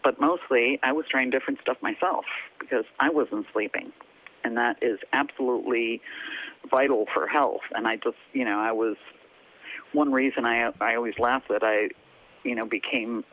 but 0.04 0.20
mostly 0.20 0.80
I 0.84 0.92
was 0.92 1.06
trying 1.08 1.30
different 1.30 1.60
stuff 1.62 1.78
myself 1.82 2.26
because 2.60 2.86
I 3.00 3.10
wasn't 3.10 3.46
sleeping. 3.52 3.92
And 4.44 4.58
that 4.58 4.78
is 4.82 5.00
absolutely 5.14 6.02
vital 6.70 7.08
for 7.14 7.28
health. 7.28 7.62
And 7.76 7.88
I 7.88 7.98
just, 7.98 8.18
you 8.34 8.46
know, 8.46 8.60
I 8.60 8.72
was 8.72 8.96
one 9.94 10.12
reason 10.12 10.46
I 10.46 10.72
I 10.80 10.96
always 10.96 11.18
laugh 11.20 11.44
that 11.50 11.64
I, 11.64 11.90
you 12.44 12.56
know, 12.56 12.66
became 12.66 13.24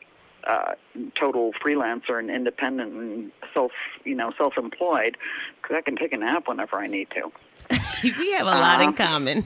uh, 0.46 0.74
total 1.14 1.52
freelancer 1.54 2.18
and 2.18 2.30
independent 2.30 2.92
and 2.92 3.32
self, 3.52 3.72
you 4.04 4.14
know, 4.14 4.32
self-employed 4.36 5.16
because 5.62 5.76
I 5.76 5.80
can 5.80 5.96
take 5.96 6.12
a 6.12 6.18
nap 6.18 6.48
whenever 6.48 6.76
I 6.76 6.86
need 6.86 7.08
to. 7.10 7.32
we 8.02 8.32
have 8.32 8.46
a 8.46 8.50
lot 8.50 8.80
uh, 8.80 8.84
in 8.84 8.92
common. 8.92 9.44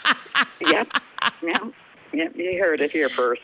yep. 0.60 0.88
Yeah. 1.42 1.58
Yeah, 2.12 2.28
you 2.34 2.62
heard 2.62 2.80
it 2.80 2.90
here 2.90 3.08
first. 3.08 3.42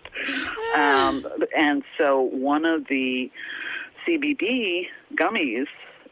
Um, 0.77 1.27
and 1.57 1.83
so 1.97 2.21
one 2.21 2.65
of 2.65 2.87
the 2.89 3.31
CBD 4.07 4.89
gummies 5.15 5.67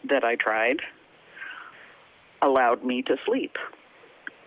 that 0.04 0.24
I 0.24 0.36
tried 0.36 0.80
allowed 2.40 2.84
me 2.84 3.02
to 3.02 3.16
sleep. 3.24 3.56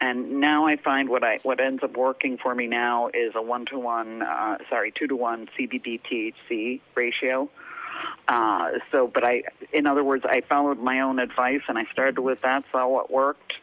And 0.01 0.39
now 0.39 0.65
I 0.65 0.77
find 0.77 1.09
what 1.09 1.23
I 1.23 1.39
what 1.43 1.59
ends 1.59 1.83
up 1.83 1.97
working 1.97 2.37
for 2.37 2.55
me 2.55 2.67
now 2.67 3.09
is 3.13 3.33
a 3.35 3.41
one 3.41 3.65
to 3.67 3.77
one, 3.77 4.23
sorry, 4.69 4.91
two 4.91 5.07
to 5.07 5.15
one 5.15 5.49
CBD 5.57 5.99
THC 6.01 6.79
ratio. 6.95 7.49
Uh, 8.29 8.71
so, 8.91 9.07
but 9.07 9.25
I, 9.25 9.43
in 9.73 9.87
other 9.87 10.03
words, 10.03 10.23
I 10.25 10.41
followed 10.47 10.79
my 10.79 11.01
own 11.01 11.19
advice 11.19 11.61
and 11.67 11.77
I 11.77 11.83
started 11.91 12.19
with 12.19 12.41
that, 12.43 12.63
saw 12.71 12.87
what 12.87 13.11
worked, 13.11 13.53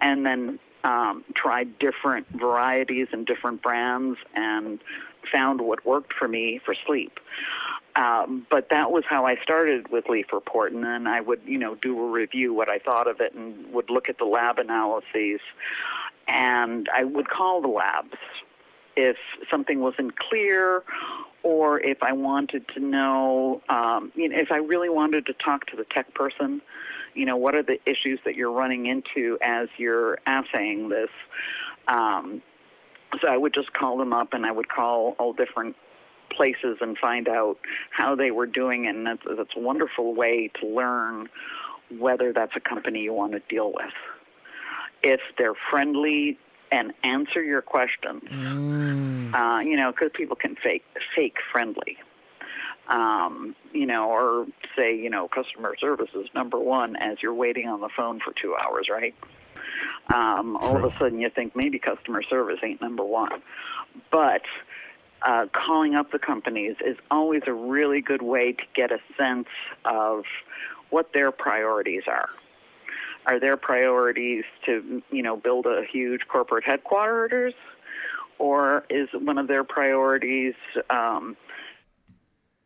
and 0.00 0.24
then 0.24 0.58
um, 0.84 1.24
tried 1.34 1.78
different 1.78 2.28
varieties 2.28 3.08
and 3.12 3.26
different 3.26 3.62
brands 3.62 4.18
and 4.34 4.78
found 5.32 5.60
what 5.60 5.84
worked 5.84 6.12
for 6.12 6.28
me 6.28 6.60
for 6.64 6.74
sleep. 6.86 7.18
Um, 7.96 8.46
but 8.50 8.70
that 8.70 8.90
was 8.90 9.04
how 9.08 9.24
I 9.24 9.36
started 9.36 9.88
with 9.88 10.08
Leaf 10.08 10.32
Report, 10.32 10.72
and 10.72 10.84
then 10.84 11.06
I 11.06 11.20
would, 11.20 11.40
you 11.46 11.58
know, 11.58 11.74
do 11.76 11.98
a 11.98 12.10
review, 12.10 12.52
what 12.52 12.68
I 12.68 12.78
thought 12.78 13.06
of 13.06 13.20
it, 13.20 13.34
and 13.34 13.72
would 13.72 13.88
look 13.88 14.08
at 14.08 14.18
the 14.18 14.24
lab 14.24 14.58
analyses. 14.58 15.40
and 16.26 16.88
I 16.92 17.04
would 17.04 17.28
call 17.28 17.60
the 17.60 17.68
labs 17.68 18.16
if 18.96 19.16
something 19.50 19.80
wasn't 19.80 20.16
clear 20.18 20.82
or 21.42 21.80
if 21.80 22.02
I 22.02 22.12
wanted 22.12 22.66
to 22.68 22.80
know, 22.80 23.60
um, 23.68 24.12
you 24.14 24.28
know, 24.28 24.38
if 24.38 24.50
I 24.50 24.56
really 24.56 24.88
wanted 24.88 25.26
to 25.26 25.34
talk 25.34 25.66
to 25.66 25.76
the 25.76 25.84
tech 25.84 26.14
person, 26.14 26.62
you 27.14 27.26
know, 27.26 27.36
what 27.36 27.54
are 27.54 27.62
the 27.62 27.80
issues 27.88 28.20
that 28.24 28.34
you're 28.34 28.52
running 28.52 28.86
into 28.86 29.38
as 29.40 29.68
you're 29.76 30.18
assaying 30.26 30.88
this? 30.88 31.10
Um, 31.88 32.42
so 33.20 33.28
I 33.28 33.36
would 33.36 33.54
just 33.54 33.72
call 33.72 33.98
them 33.98 34.12
up 34.12 34.32
and 34.32 34.44
I 34.44 34.52
would 34.52 34.68
call 34.68 35.14
all 35.18 35.32
different 35.32 35.76
places 36.30 36.78
and 36.80 36.98
find 36.98 37.28
out 37.28 37.58
how 37.90 38.14
they 38.14 38.30
were 38.30 38.46
doing. 38.46 38.86
And 38.86 39.06
that's, 39.06 39.22
that's 39.36 39.56
a 39.56 39.60
wonderful 39.60 40.14
way 40.14 40.50
to 40.60 40.66
learn 40.66 41.28
whether 41.98 42.32
that's 42.32 42.56
a 42.56 42.60
company 42.60 43.02
you 43.02 43.12
want 43.12 43.32
to 43.32 43.40
deal 43.48 43.72
with. 43.72 43.92
If 45.02 45.20
they're 45.38 45.54
friendly 45.70 46.38
and 46.72 46.92
answer 47.04 47.42
your 47.42 47.62
questions, 47.62 48.22
mm. 48.24 49.34
uh, 49.34 49.60
you 49.60 49.76
know, 49.76 49.92
because 49.92 50.10
people 50.14 50.34
can 50.34 50.56
fake 50.56 50.84
fake 51.14 51.38
friendly. 51.52 51.98
Um, 52.86 53.56
you 53.72 53.86
know, 53.86 54.10
or 54.10 54.46
say, 54.76 54.94
you 54.96 55.08
know, 55.08 55.26
customer 55.26 55.74
service 55.80 56.10
is 56.14 56.28
number 56.34 56.58
one 56.58 56.96
as 56.96 57.22
you're 57.22 57.34
waiting 57.34 57.66
on 57.66 57.80
the 57.80 57.88
phone 57.88 58.20
for 58.20 58.32
two 58.34 58.54
hours, 58.54 58.88
right? 58.90 59.14
Um, 60.14 60.56
all 60.56 60.76
of 60.76 60.84
a 60.84 60.98
sudden 60.98 61.18
you 61.18 61.30
think 61.30 61.56
maybe 61.56 61.78
customer 61.78 62.22
service 62.22 62.58
ain't 62.62 62.82
number 62.82 63.04
one. 63.04 63.42
But 64.10 64.42
uh, 65.22 65.46
calling 65.52 65.94
up 65.94 66.12
the 66.12 66.18
companies 66.18 66.76
is 66.84 66.98
always 67.10 67.42
a 67.46 67.52
really 67.52 68.02
good 68.02 68.20
way 68.20 68.52
to 68.52 68.62
get 68.74 68.92
a 68.92 68.98
sense 69.16 69.48
of 69.84 70.24
what 70.90 71.12
their 71.12 71.32
priorities 71.32 72.02
are. 72.06 72.28
Are 73.26 73.40
their 73.40 73.56
priorities 73.56 74.44
to, 74.66 75.02
you 75.10 75.22
know, 75.22 75.36
build 75.36 75.64
a 75.64 75.84
huge 75.90 76.28
corporate 76.28 76.64
headquarters, 76.64 77.54
or 78.38 78.84
is 78.90 79.08
one 79.14 79.38
of 79.38 79.48
their 79.48 79.64
priorities 79.64 80.54
um, 80.90 81.36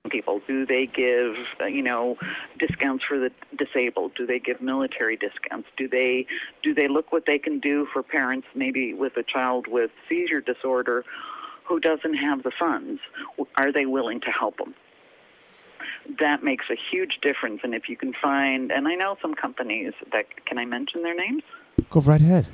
people? 0.08 0.40
Do 0.46 0.66
they 0.66 0.86
give, 0.86 1.36
uh, 1.60 1.66
you 1.66 1.82
know, 1.82 2.16
discounts 2.58 3.04
for 3.04 3.18
the 3.18 3.30
disabled? 3.56 4.14
Do 4.14 4.26
they 4.26 4.38
give 4.38 4.60
military 4.60 5.16
discounts? 5.16 5.68
Do 5.76 5.88
they 5.88 6.26
do 6.62 6.74
they 6.74 6.88
look 6.88 7.12
what 7.12 7.26
they 7.26 7.38
can 7.38 7.58
do 7.58 7.86
for 7.92 8.02
parents 8.02 8.46
maybe 8.54 8.94
with 8.94 9.16
a 9.16 9.22
child 9.22 9.66
with 9.66 9.90
seizure 10.08 10.40
disorder 10.40 11.04
who 11.64 11.80
doesn't 11.80 12.14
have 12.14 12.42
the 12.42 12.50
funds? 12.50 13.00
Are 13.56 13.72
they 13.72 13.86
willing 13.86 14.20
to 14.20 14.30
help 14.30 14.58
them? 14.58 14.74
that 16.20 16.42
makes 16.42 16.64
a 16.70 16.76
huge 16.90 17.18
difference. 17.20 17.60
And 17.62 17.74
if 17.74 17.88
you 17.88 17.96
can 17.96 18.12
find, 18.14 18.72
and 18.72 18.88
I 18.88 18.94
know 18.94 19.16
some 19.20 19.34
companies 19.34 19.92
that, 20.12 20.44
can 20.46 20.58
I 20.58 20.64
mention 20.64 21.02
their 21.02 21.14
names? 21.14 21.42
Go 21.90 22.00
right 22.00 22.20
ahead. 22.20 22.48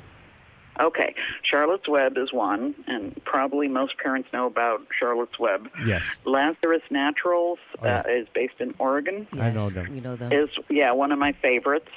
Okay, 0.79 1.15
Charlotte's 1.41 1.87
Web 1.87 2.17
is 2.17 2.33
one, 2.33 2.75
and 2.87 3.19
probably 3.23 3.67
most 3.67 3.97
parents 3.97 4.27
know 4.33 4.45
about 4.45 4.81
Charlotte's 4.91 5.39
Web. 5.39 5.69
Yes. 5.85 6.17
Lazarus 6.25 6.81
Naturals 6.89 7.59
oh, 7.81 7.85
yeah. 7.85 7.99
uh, 7.99 8.09
is 8.09 8.27
based 8.33 8.59
in 8.59 8.73
Oregon. 8.77 9.25
Yes, 9.33 9.41
I 9.41 9.51
know 9.51 9.69
them. 9.69 9.95
You 9.95 10.01
know 10.01 10.15
them. 10.15 10.31
Is 10.33 10.49
yeah, 10.69 10.91
one 10.91 11.11
of 11.11 11.19
my 11.19 11.31
favorites. 11.31 11.89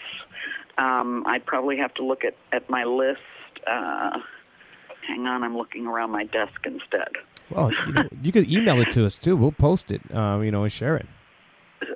Um, 0.76 1.24
I'd 1.26 1.44
probably 1.44 1.76
have 1.78 1.92
to 1.94 2.04
look 2.04 2.24
at 2.24 2.36
at 2.52 2.70
my 2.70 2.84
list. 2.84 3.20
Uh, 3.66 4.20
hang 5.06 5.26
on, 5.26 5.42
I'm 5.42 5.56
looking 5.56 5.86
around 5.86 6.10
my 6.10 6.24
desk 6.24 6.60
instead. 6.64 7.08
Well, 7.50 7.72
you, 7.72 7.92
know, 7.92 8.08
you 8.22 8.32
could 8.32 8.48
email 8.48 8.80
it 8.80 8.92
to 8.92 9.04
us 9.04 9.18
too. 9.18 9.36
We'll 9.36 9.52
post 9.52 9.90
it, 9.90 10.02
uh, 10.14 10.38
you 10.40 10.52
know, 10.52 10.62
and 10.62 10.72
share 10.72 10.96
it. 10.96 11.06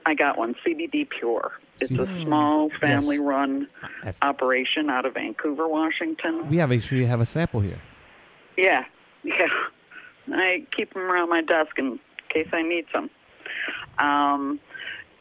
I 0.06 0.14
got 0.14 0.38
one, 0.38 0.54
CBD 0.66 1.08
Pure. 1.08 1.52
It's 1.80 1.90
a 1.90 2.06
small 2.22 2.70
family-run 2.80 3.68
yes. 4.04 4.14
operation 4.22 4.88
out 4.88 5.04
of 5.04 5.14
Vancouver, 5.14 5.66
Washington. 5.66 6.48
We 6.48 6.58
have 6.58 6.70
a 6.70 6.78
have 6.78 7.20
a 7.20 7.26
sample 7.26 7.60
here. 7.60 7.80
Yeah, 8.56 8.84
yeah. 9.24 9.48
I 10.30 10.64
keep 10.70 10.94
them 10.94 11.02
around 11.02 11.28
my 11.28 11.42
desk 11.42 11.78
in 11.78 11.98
case 12.28 12.48
I 12.52 12.62
need 12.62 12.86
some. 12.92 13.10
Um, 13.98 14.60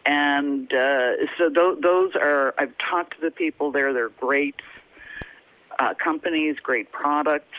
and 0.05 0.71
uh, 0.73 1.27
so 1.37 1.49
th- 1.49 1.79
those 1.81 2.15
are 2.15 2.53
I've 2.57 2.77
talked 2.77 3.15
to 3.15 3.21
the 3.21 3.31
people 3.31 3.71
there. 3.71 3.93
They're 3.93 4.09
great 4.09 4.55
uh, 5.79 5.93
companies, 5.95 6.57
great 6.61 6.91
products. 6.91 7.55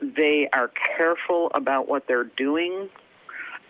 They 0.00 0.48
are 0.52 0.68
careful 0.68 1.50
about 1.54 1.88
what 1.88 2.06
they're 2.06 2.24
doing 2.24 2.88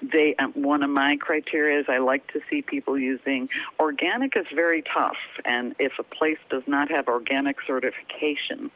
they 0.02 0.34
um, 0.36 0.52
one 0.52 0.82
of 0.82 0.90
my 0.90 1.16
criteria 1.16 1.80
is 1.80 1.86
I 1.88 1.98
like 1.98 2.32
to 2.32 2.40
see 2.48 2.62
people 2.62 2.98
using 2.98 3.48
organic 3.80 4.36
is 4.36 4.46
very 4.54 4.82
tough, 4.82 5.16
and 5.44 5.74
if 5.78 5.98
a 5.98 6.02
place 6.02 6.38
does 6.50 6.62
not 6.66 6.90
have 6.90 7.08
organic 7.08 7.60
certification, 7.62 8.70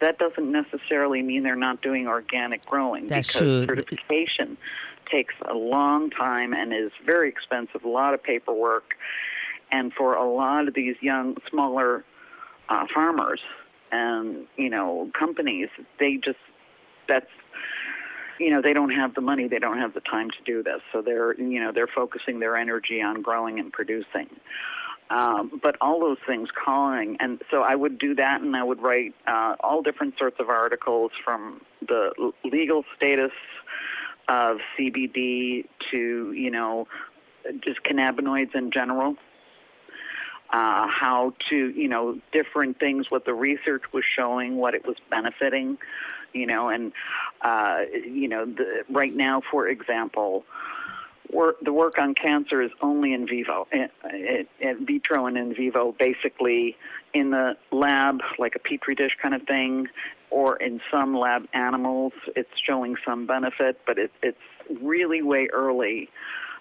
that 0.00 0.18
doesn't 0.18 0.50
necessarily 0.50 1.22
mean 1.22 1.42
they're 1.42 1.56
not 1.56 1.82
doing 1.82 2.06
organic 2.08 2.64
growing 2.66 3.08
That's 3.08 3.28
because 3.28 3.40
true. 3.40 3.66
certification 3.66 4.56
takes 5.10 5.34
a 5.42 5.54
long 5.54 6.10
time 6.10 6.52
and 6.52 6.74
is 6.74 6.90
very 7.04 7.28
expensive, 7.28 7.84
a 7.84 7.88
lot 7.88 8.12
of 8.12 8.22
paperwork, 8.22 8.96
and 9.70 9.92
for 9.92 10.14
a 10.14 10.24
lot 10.24 10.68
of 10.68 10.74
these 10.74 10.96
young, 11.00 11.36
smaller 11.48 12.04
uh, 12.68 12.86
farmers 12.92 13.40
and 13.92 14.46
you 14.56 14.68
know 14.68 15.10
companies, 15.14 15.68
they 15.98 16.16
just 16.16 16.38
that's 17.08 17.30
you 18.38 18.50
know 18.50 18.62
they 18.62 18.72
don't 18.72 18.90
have 18.90 19.14
the 19.14 19.20
money 19.20 19.48
they 19.48 19.58
don't 19.58 19.78
have 19.78 19.94
the 19.94 20.00
time 20.00 20.30
to 20.30 20.38
do 20.44 20.62
this. 20.62 20.80
So 20.92 21.02
they're 21.02 21.34
you 21.40 21.60
know 21.60 21.72
they're 21.72 21.86
focusing 21.86 22.40
their 22.40 22.56
energy 22.56 23.02
on 23.02 23.22
growing 23.22 23.58
and 23.58 23.72
producing. 23.72 24.28
Um, 25.08 25.60
but 25.62 25.76
all 25.80 26.00
those 26.00 26.18
things 26.26 26.48
calling 26.52 27.16
and 27.20 27.40
so 27.48 27.62
i 27.62 27.76
would 27.76 27.96
do 27.96 28.16
that 28.16 28.40
and 28.40 28.56
i 28.56 28.64
would 28.64 28.82
write 28.82 29.14
uh, 29.28 29.54
all 29.60 29.80
different 29.80 30.18
sorts 30.18 30.40
of 30.40 30.48
articles 30.48 31.12
from 31.24 31.60
the 31.80 32.32
legal 32.42 32.84
status 32.96 33.30
of 34.26 34.58
cbd 34.76 35.66
to 35.92 36.32
you 36.32 36.50
know 36.50 36.88
just 37.60 37.82
cannabinoids 37.82 38.54
in 38.54 38.70
general. 38.70 39.16
Uh, 40.50 40.86
how 40.86 41.34
to, 41.48 41.70
you 41.70 41.88
know, 41.88 42.20
different 42.30 42.78
things, 42.78 43.10
what 43.10 43.24
the 43.24 43.34
research 43.34 43.82
was 43.92 44.04
showing, 44.04 44.56
what 44.56 44.74
it 44.74 44.86
was 44.86 44.96
benefiting 45.10 45.76
you 46.36 46.46
know, 46.46 46.68
and 46.68 46.92
uh, 47.42 47.80
you 48.04 48.28
know, 48.28 48.44
the, 48.44 48.84
right 48.90 49.14
now, 49.14 49.42
for 49.50 49.68
example, 49.68 50.44
work, 51.32 51.56
the 51.60 51.72
work 51.72 51.98
on 51.98 52.14
cancer 52.14 52.60
is 52.60 52.70
only 52.80 53.12
in 53.12 53.26
vivo, 53.26 53.66
in, 53.72 53.88
in 54.60 54.86
vitro 54.86 55.26
and 55.26 55.36
in 55.36 55.54
vivo, 55.54 55.92
basically 55.98 56.76
in 57.12 57.30
the 57.30 57.56
lab, 57.70 58.20
like 58.38 58.54
a 58.56 58.58
petri 58.58 58.94
dish 58.94 59.16
kind 59.20 59.34
of 59.34 59.42
thing, 59.42 59.88
or 60.30 60.56
in 60.56 60.80
some 60.90 61.16
lab 61.16 61.46
animals, 61.52 62.12
it's 62.34 62.58
showing 62.58 62.96
some 63.04 63.26
benefit, 63.26 63.80
but 63.86 63.98
it, 63.98 64.12
it's 64.22 64.38
really 64.80 65.22
way 65.22 65.48
early. 65.52 66.10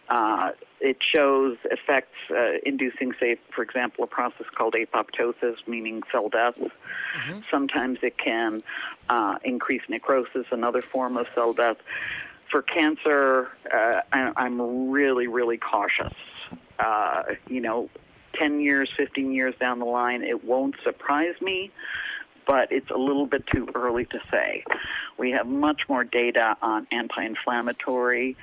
Uh, 0.10 0.52
it 0.80 0.98
shows 1.02 1.58
effects 1.66 2.18
uh, 2.30 2.58
inducing, 2.66 3.14
say, 3.20 3.38
for 3.54 3.64
example, 3.64 4.04
a 4.04 4.08
process 4.08 4.46
called 4.54 4.76
apoptosis, 4.76 5.56
meaning 5.68 6.04
cell 6.12 6.30
death. 6.30 6.56
Mm-hmm. 6.58 7.40
Sometimes 7.50 8.00
it 8.04 8.18
can 8.18 8.62
uh, 9.10 9.38
increase 9.44 9.82
necrosis, 9.90 10.46
another 10.52 10.82
form 10.82 11.18
of 11.18 11.28
cell 11.34 11.54
death. 11.54 11.78
For 12.52 12.62
cancer, 12.62 13.50
uh, 13.74 14.02
I, 14.14 14.32
I'm 14.36 14.92
really, 14.92 15.28
really 15.28 15.58
cautious. 15.58 16.14
Uh, 16.78 17.24
you 17.48 17.62
know, 17.62 17.90
10 18.36 18.60
years, 18.60 18.92
15 18.96 19.32
years 19.32 19.56
down 19.60 19.80
the 19.80 19.86
line, 19.86 20.22
it 20.22 20.44
won't 20.44 20.76
surprise 20.84 21.36
me 21.42 21.72
but 22.48 22.72
it's 22.72 22.92
a 22.92 22.98
little 22.98 23.26
bit 23.26 23.46
too 23.48 23.68
early 23.76 24.06
to 24.06 24.20
say. 24.32 24.64
We 25.18 25.32
have 25.32 25.48
much 25.48 25.90
more 25.90 26.04
data 26.04 26.56
on 26.62 26.88
anti-inflammatory, 26.92 28.38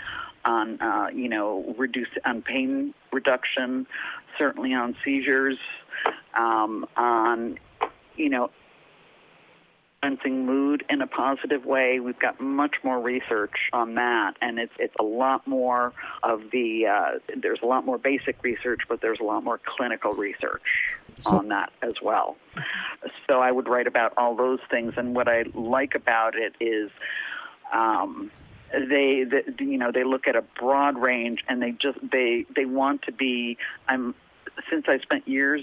on 0.45 0.81
uh, 0.81 1.09
you 1.13 1.29
know 1.29 1.75
reduce 1.77 2.09
on 2.25 2.43
pain 2.43 2.95
reduction, 3.13 3.87
certainly 4.39 4.75
on 4.75 4.97
seizures, 5.05 5.59
um, 6.35 6.87
on 6.97 7.59
you 8.17 8.29
know 8.29 8.51
influencing 10.03 10.47
mood 10.47 10.85
in 10.89 11.01
a 11.01 11.07
positive 11.07 11.65
way. 11.65 12.01
We've 12.01 12.19
got 12.19 12.41
much 12.41 12.83
more 12.83 13.01
research 13.01 13.71
on 13.73 13.95
that, 13.95 14.37
and 14.41 14.59
it's 14.59 14.73
it's 14.79 14.95
a 14.99 15.03
lot 15.03 15.47
more 15.47 15.93
of 16.23 16.51
the 16.51 16.87
uh, 16.87 17.19
there's 17.37 17.61
a 17.63 17.67
lot 17.67 17.85
more 17.85 17.99
basic 17.99 18.43
research, 18.43 18.83
but 18.89 19.01
there's 19.01 19.21
a 19.21 19.25
lot 19.25 19.45
more 19.45 19.61
clinical 19.65 20.13
research 20.13 20.95
so, 21.19 21.37
on 21.37 21.49
that 21.49 21.73
as 21.83 21.95
well. 22.03 22.37
So 23.29 23.41
I 23.41 23.51
would 23.51 23.69
write 23.69 23.87
about 23.87 24.13
all 24.17 24.35
those 24.35 24.61
things, 24.71 24.95
and 24.97 25.15
what 25.15 25.29
I 25.29 25.45
like 25.55 25.95
about 25.95 26.35
it 26.37 26.55
is. 26.61 26.91
Um, 27.73 28.31
they, 28.73 29.25
they 29.25 29.43
you 29.59 29.79
know 29.79 29.93
they 29.93 30.05
look 30.05 30.27
at 30.27 30.37
a 30.37 30.43
broad 30.43 30.99
range 30.99 31.45
and 31.49 31.63
they 31.63 31.73
just 31.73 31.99
they 32.11 32.47
they 32.55 32.65
want 32.65 33.03
to 33.03 33.13
be 33.13 33.57
i'm 33.89 34.15
since 34.71 34.87
i 34.89 34.99
spent 34.99 35.27
years 35.29 35.63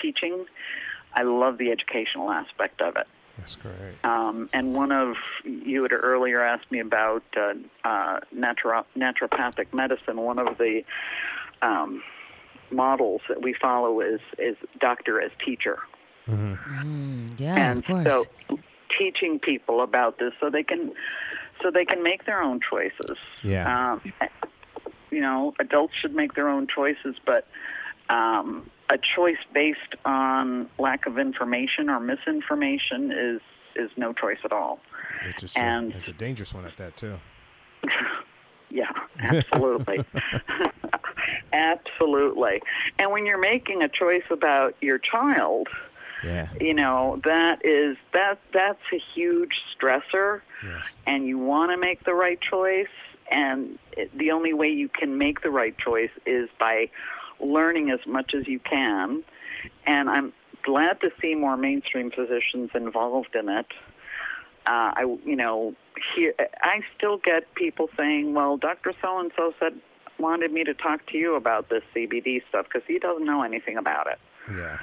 teaching 0.00 0.46
i 1.14 1.22
love 1.22 1.58
the 1.58 1.70
educational 1.70 2.30
aspect 2.30 2.80
of 2.80 2.96
it 2.96 3.06
that's 3.38 3.56
great 3.56 3.74
um, 4.04 4.48
and 4.52 4.74
one 4.74 4.92
of 4.92 5.16
you 5.44 5.82
had 5.82 5.92
earlier 5.92 6.40
asked 6.40 6.70
me 6.70 6.80
about 6.80 7.22
uh, 7.36 7.54
uh, 7.84 8.20
naturo- 8.34 8.86
naturopathic 8.96 9.72
medicine 9.72 10.16
one 10.16 10.38
of 10.38 10.58
the 10.58 10.84
um, 11.62 12.02
models 12.70 13.20
that 13.28 13.42
we 13.42 13.52
follow 13.52 14.00
is 14.00 14.20
is 14.38 14.56
doctor 14.80 15.20
as 15.20 15.30
teacher 15.44 15.78
mm-hmm. 16.26 17.26
mm, 17.26 17.40
yeah 17.40 17.70
and 17.70 17.78
of 17.80 17.84
course. 17.86 18.26
so 18.48 18.58
teaching 18.88 19.38
people 19.38 19.80
about 19.82 20.18
this 20.18 20.32
so 20.40 20.48
they 20.48 20.62
can 20.62 20.92
so 21.62 21.70
they 21.70 21.84
can 21.84 22.02
make 22.02 22.26
their 22.26 22.42
own 22.42 22.60
choices. 22.60 23.16
Yeah. 23.42 23.92
Um, 23.92 24.12
you 25.10 25.20
know, 25.20 25.54
adults 25.58 25.94
should 25.94 26.14
make 26.14 26.34
their 26.34 26.48
own 26.48 26.66
choices, 26.66 27.16
but 27.24 27.46
um, 28.08 28.70
a 28.90 28.98
choice 28.98 29.38
based 29.52 29.94
on 30.04 30.68
lack 30.78 31.06
of 31.06 31.18
information 31.18 31.88
or 31.88 32.00
misinformation 32.00 33.12
is 33.12 33.40
is 33.74 33.90
no 33.96 34.12
choice 34.12 34.38
at 34.44 34.52
all. 34.52 34.80
It's 35.28 35.42
just 35.42 35.58
and- 35.58 35.92
a, 35.92 35.96
it's 35.96 36.08
a 36.08 36.12
dangerous 36.12 36.54
one 36.54 36.64
at 36.64 36.76
that 36.76 36.96
too. 36.96 37.18
Yeah, 38.68 38.90
absolutely. 39.20 40.04
absolutely. 41.52 42.62
And 42.98 43.12
when 43.12 43.24
you're 43.24 43.38
making 43.38 43.82
a 43.82 43.88
choice 43.88 44.24
about 44.30 44.74
your 44.80 44.98
child, 44.98 45.68
Yeah. 46.24 46.48
you 46.60 46.74
know, 46.74 47.20
that 47.24 47.64
is 47.64 47.96
that 48.12 48.38
that's 48.52 48.82
a 48.92 48.98
huge 49.14 49.62
stressor 49.78 50.40
Yes. 50.64 50.84
and 51.06 51.26
you 51.26 51.38
want 51.38 51.70
to 51.72 51.76
make 51.76 52.04
the 52.04 52.14
right 52.14 52.40
choice 52.40 52.88
and 53.30 53.78
it, 53.92 54.16
the 54.16 54.30
only 54.30 54.52
way 54.54 54.68
you 54.68 54.88
can 54.88 55.18
make 55.18 55.42
the 55.42 55.50
right 55.50 55.76
choice 55.76 56.10
is 56.24 56.48
by 56.58 56.88
learning 57.40 57.90
as 57.90 58.00
much 58.06 58.34
as 58.34 58.46
you 58.48 58.58
can 58.58 59.22
and 59.86 60.08
I'm 60.08 60.32
glad 60.62 61.00
to 61.02 61.10
see 61.20 61.34
more 61.34 61.56
mainstream 61.56 62.10
physicians 62.10 62.70
involved 62.74 63.34
in 63.36 63.48
it. 63.48 63.66
Uh, 64.66 64.90
I, 64.96 65.16
you 65.24 65.36
know, 65.36 65.74
here 66.14 66.34
I 66.60 66.80
still 66.96 67.18
get 67.18 67.54
people 67.54 67.88
saying, 67.96 68.34
"Well, 68.34 68.56
Dr. 68.56 68.92
So 69.00 69.20
and 69.20 69.30
So 69.36 69.54
said 69.60 69.74
wanted 70.18 70.50
me 70.52 70.64
to 70.64 70.74
talk 70.74 71.06
to 71.06 71.18
you 71.18 71.36
about 71.36 71.68
this 71.68 71.84
CBD 71.94 72.42
stuff 72.48 72.64
because 72.64 72.82
he 72.88 72.98
doesn't 72.98 73.24
know 73.24 73.42
anything 73.42 73.76
about 73.76 74.08
it." 74.08 74.18
Yeah. 74.50 74.78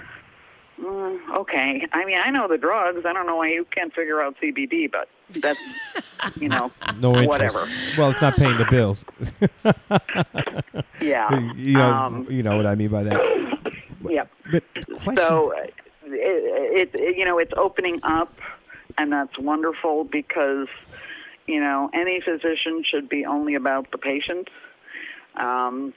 Mm, 0.81 1.37
okay. 1.37 1.87
I 1.91 2.05
mean, 2.05 2.19
I 2.23 2.29
know 2.31 2.47
the 2.47 2.57
drugs. 2.57 3.05
I 3.05 3.13
don't 3.13 3.27
know 3.27 3.35
why 3.37 3.49
you 3.49 3.65
can't 3.71 3.93
figure 3.93 4.21
out 4.21 4.35
CBD, 4.41 4.91
but 4.91 5.07
that's, 5.41 5.59
you 6.39 6.49
know, 6.49 6.71
No 6.97 7.15
interest. 7.15 7.27
Whatever. 7.29 7.65
Well, 7.97 8.09
it's 8.09 8.21
not 8.21 8.35
paying 8.35 8.57
the 8.57 8.65
bills. 8.65 9.05
yeah. 11.01 11.53
you 11.55 11.73
know, 11.73 11.93
Um, 11.93 12.27
you 12.29 12.43
know 12.43 12.57
what 12.57 12.65
I 12.65 12.75
mean 12.75 12.89
by 12.89 13.03
that. 13.03 13.57
Yep. 14.07 14.31
But 14.51 14.63
So, 15.17 15.53
uh, 15.55 15.67
it, 16.05 16.91
it, 16.93 17.17
you 17.17 17.25
know, 17.25 17.37
it's 17.37 17.53
opening 17.55 17.99
up, 18.03 18.33
and 18.97 19.11
that's 19.11 19.37
wonderful 19.37 20.03
because, 20.03 20.67
you 21.47 21.59
know, 21.59 21.89
any 21.93 22.19
physician 22.19 22.83
should 22.83 23.07
be 23.07 23.25
only 23.25 23.55
about 23.55 23.91
the 23.91 23.97
patient. 23.97 24.49
Um, 25.35 25.93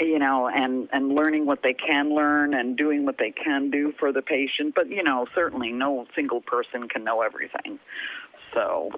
you 0.00 0.18
know, 0.18 0.48
and 0.48 0.88
and 0.92 1.14
learning 1.14 1.46
what 1.46 1.62
they 1.62 1.74
can 1.74 2.14
learn 2.14 2.54
and 2.54 2.76
doing 2.76 3.04
what 3.04 3.18
they 3.18 3.30
can 3.30 3.70
do 3.70 3.92
for 3.98 4.12
the 4.12 4.22
patient. 4.22 4.74
But 4.74 4.88
you 4.90 5.02
know, 5.02 5.26
certainly 5.34 5.72
no 5.72 6.06
single 6.14 6.40
person 6.40 6.88
can 6.88 7.04
know 7.04 7.22
everything. 7.22 7.78
So 8.52 8.90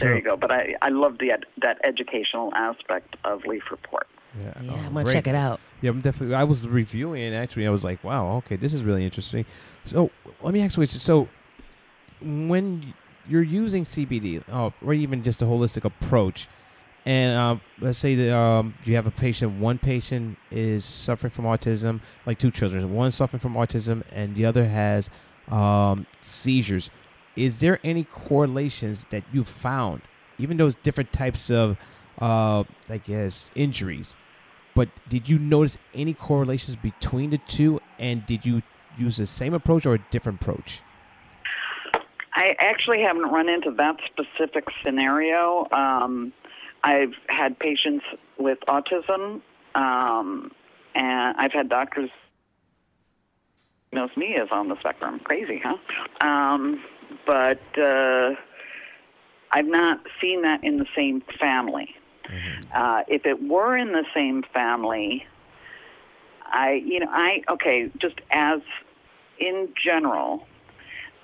there 0.00 0.16
you 0.16 0.22
go. 0.22 0.36
But 0.36 0.50
I 0.50 0.74
I 0.82 0.88
love 0.90 1.18
the 1.18 1.32
ed, 1.32 1.46
that 1.62 1.78
educational 1.84 2.52
aspect 2.54 3.16
of 3.24 3.44
Leaf 3.46 3.70
Report. 3.70 4.06
Yeah, 4.38 4.52
Yeah, 4.62 4.72
oh, 4.72 4.74
I'm 4.76 4.92
gonna 4.92 5.04
great. 5.04 5.12
check 5.14 5.26
it 5.26 5.34
out. 5.34 5.60
Yeah, 5.80 5.90
I'm 5.90 6.00
definitely. 6.00 6.34
I 6.34 6.44
was 6.44 6.68
reviewing 6.68 7.22
it 7.22 7.34
actually. 7.34 7.66
I 7.66 7.70
was 7.70 7.82
like, 7.84 8.04
wow, 8.04 8.36
okay, 8.38 8.56
this 8.56 8.72
is 8.72 8.84
really 8.84 9.04
interesting. 9.04 9.44
So 9.84 10.10
let 10.42 10.54
me 10.54 10.60
ask 10.62 10.76
you, 10.78 10.86
so 10.86 11.28
when 12.20 12.94
you're 13.26 13.42
using 13.42 13.84
CBD, 13.84 14.42
oh, 14.52 14.72
or 14.84 14.92
even 14.94 15.22
just 15.22 15.42
a 15.42 15.46
holistic 15.46 15.84
approach, 15.84 16.48
and 17.10 17.36
um, 17.36 17.60
let's 17.80 17.98
say 17.98 18.14
that 18.14 18.36
um, 18.36 18.72
you 18.84 18.94
have 18.94 19.08
a 19.08 19.10
patient, 19.10 19.58
one 19.58 19.78
patient 19.78 20.38
is 20.52 20.84
suffering 20.84 21.32
from 21.32 21.44
autism, 21.44 22.02
like 22.24 22.38
two 22.38 22.52
children, 22.52 22.94
one 22.94 23.10
suffering 23.10 23.40
from 23.40 23.54
autism, 23.54 24.04
and 24.12 24.36
the 24.36 24.46
other 24.46 24.68
has 24.68 25.10
um, 25.48 26.06
seizures. 26.20 26.88
Is 27.34 27.58
there 27.58 27.80
any 27.82 28.04
correlations 28.04 29.08
that 29.10 29.24
you 29.32 29.42
found, 29.42 30.02
even 30.38 30.56
those 30.56 30.76
different 30.76 31.12
types 31.12 31.50
of, 31.50 31.78
uh, 32.20 32.62
I 32.88 32.98
guess, 32.98 33.50
injuries? 33.56 34.16
But 34.76 34.88
did 35.08 35.28
you 35.28 35.40
notice 35.40 35.78
any 35.92 36.14
correlations 36.14 36.76
between 36.76 37.30
the 37.30 37.38
two? 37.38 37.80
And 37.98 38.24
did 38.24 38.46
you 38.46 38.62
use 38.96 39.16
the 39.16 39.26
same 39.26 39.52
approach 39.52 39.84
or 39.84 39.94
a 39.94 40.04
different 40.12 40.40
approach? 40.40 40.80
I 42.34 42.54
actually 42.60 43.02
haven't 43.02 43.30
run 43.32 43.48
into 43.48 43.72
that 43.72 43.96
specific 44.06 44.68
scenario. 44.84 45.66
Um, 45.72 46.32
I've 46.82 47.14
had 47.28 47.58
patients 47.58 48.04
with 48.38 48.58
autism, 48.68 49.42
um, 49.74 50.52
and 50.94 51.36
I've 51.36 51.52
had 51.52 51.68
doctors 51.68 52.10
knows 53.92 54.16
me 54.16 54.36
as 54.36 54.48
on 54.50 54.68
the 54.68 54.78
spectrum. 54.78 55.20
Crazy, 55.20 55.60
huh? 55.62 55.76
Um, 56.20 56.82
but 57.26 57.60
uh, 57.78 58.34
I've 59.50 59.66
not 59.66 60.00
seen 60.20 60.42
that 60.42 60.62
in 60.62 60.78
the 60.78 60.86
same 60.94 61.22
family. 61.40 61.94
Uh, 62.72 63.02
if 63.08 63.26
it 63.26 63.42
were 63.42 63.76
in 63.76 63.92
the 63.92 64.04
same 64.14 64.44
family, 64.54 65.26
I, 66.46 66.74
you 66.74 67.00
know, 67.00 67.08
I 67.10 67.42
okay, 67.48 67.90
just 67.98 68.20
as 68.30 68.60
in 69.38 69.68
general, 69.74 70.46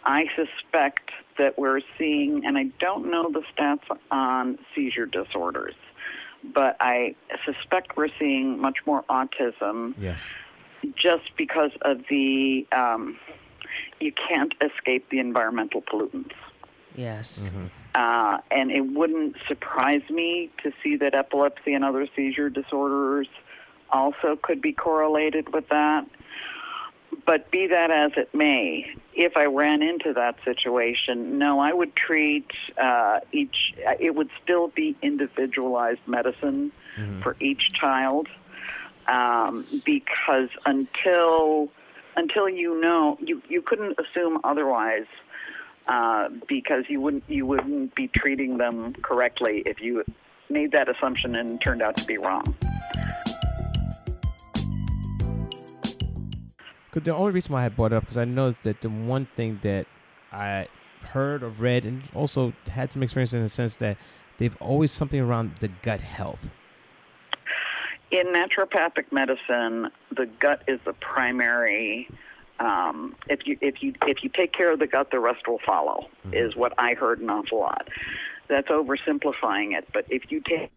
I 0.05 0.27
suspect 0.35 1.11
that 1.39 1.59
we're 1.59 1.81
seeing, 1.99 2.45
and 2.45 2.57
I 2.59 2.65
don't 2.79 3.11
know 3.11 3.31
the 3.31 3.43
stats 3.57 3.83
on 4.11 4.59
seizure 4.75 5.07
disorders, 5.07 5.75
but 6.55 6.77
I 6.81 7.15
suspect 7.45 7.97
we're 7.97 8.09
seeing 8.19 8.61
much 8.61 8.87
more 8.87 9.03
autism 9.05 9.95
Yes. 9.99 10.31
just 10.95 11.37
because 11.37 11.73
of 11.83 12.03
the, 12.09 12.67
um, 12.73 13.19
you 14.01 14.13
can't 14.13 14.55
escape 14.61 15.09
the 15.11 15.19
environmental 15.19 15.83
pollutants. 15.83 16.35
Yes. 16.95 17.53
Uh, 17.95 18.39
and 18.51 18.71
it 18.71 18.83
wouldn't 18.83 19.37
surprise 19.49 20.03
me 20.11 20.51
to 20.63 20.73
see 20.83 20.97
that 20.97 21.15
epilepsy 21.15 21.75
and 21.75 21.85
other 21.85 22.07
seizure 22.15 22.51
disorders 22.51 23.29
also 23.91 24.37
could 24.37 24.61
be 24.61 24.73
correlated 24.73 25.53
with 25.53 25.69
that. 25.69 26.07
But 27.25 27.51
be 27.51 27.67
that 27.69 27.91
as 27.91 28.13
it 28.17 28.33
may, 28.35 28.95
if 29.15 29.37
I 29.37 29.47
ran 29.47 29.83
into 29.83 30.13
that 30.13 30.37
situation, 30.45 31.39
no, 31.39 31.59
I 31.59 31.73
would 31.73 31.97
treat 31.97 32.51
uh, 32.79 33.21
each, 33.33 33.75
it 33.99 34.15
would 34.15 34.31
still 34.43 34.69
be 34.69 34.97
individualized 35.03 36.01
medicine 36.07 36.73
for 37.23 37.37
each 37.41 37.73
child 37.73 38.29
um, 39.07 39.67
because 39.85 40.49
until 40.65 41.69
until 42.17 42.49
you 42.49 42.81
know 42.81 43.19
you, 43.21 43.43
you 43.49 43.61
couldn't 43.61 43.99
assume 43.99 44.41
otherwise 44.45 45.07
uh, 45.87 46.29
because 46.49 46.85
you 46.89 47.01
wouldn't 47.01 47.25
you 47.29 47.47
wouldn't 47.47 47.95
be 47.95 48.09
treating 48.09 48.57
them 48.59 48.95
correctly 48.95 49.63
if 49.67 49.81
you 49.81 50.05
made 50.49 50.73
that 50.73 50.89
assumption 50.89 51.35
and 51.35 51.61
turned 51.61 51.83
out 51.83 51.97
to 51.97 52.05
be 52.05 52.19
wrong. 52.19 52.57
Cause 56.97 57.03
the 57.03 57.15
only 57.15 57.33
reason 57.33 57.53
why 57.53 57.67
I 57.67 57.69
brought 57.69 57.93
it 57.93 57.97
up 57.97 58.05
because 58.05 58.17
I 58.17 58.25
noticed 58.25 58.63
that 58.63 58.81
the 58.81 58.89
one 58.89 59.27
thing 59.37 59.61
that 59.61 59.87
I 60.33 60.67
heard 61.03 61.43
or 61.43 61.51
read 61.51 61.85
and 61.85 62.03
also 62.15 62.55
had 62.71 62.91
some 62.91 63.03
experience 63.03 63.35
in 63.35 63.43
the 63.43 63.51
sense 63.51 63.77
that 63.77 63.99
they've 64.39 64.57
always 64.63 64.93
something 64.93 65.21
around 65.21 65.57
the 65.61 65.69
gut 65.69 66.01
health. 66.01 66.49
In 68.11 68.29
naturopathic 68.29 69.13
medicine, 69.13 69.91
the 70.11 70.25
gut 70.41 70.63
is 70.67 70.81
the 70.87 70.95
primary. 70.95 72.09
Um, 72.61 73.15
if 73.29 73.47
you 73.47 73.59
if 73.61 73.83
you 73.83 73.93
if 74.07 74.25
you 74.25 74.31
take 74.31 74.55
care 74.55 74.73
of 74.73 74.79
the 74.79 74.87
gut, 74.87 75.11
the 75.11 75.21
rest 75.21 75.47
will 75.47 75.61
follow. 75.67 76.09
Is 76.33 76.57
what 76.57 76.73
I 76.79 76.95
heard 76.95 77.21
an 77.21 77.29
awful 77.29 77.59
lot. 77.59 77.89
That's 78.49 78.69
oversimplifying 78.69 79.77
it, 79.77 79.87
but 79.93 80.07
if 80.09 80.33
you 80.33 80.41
take 80.41 80.73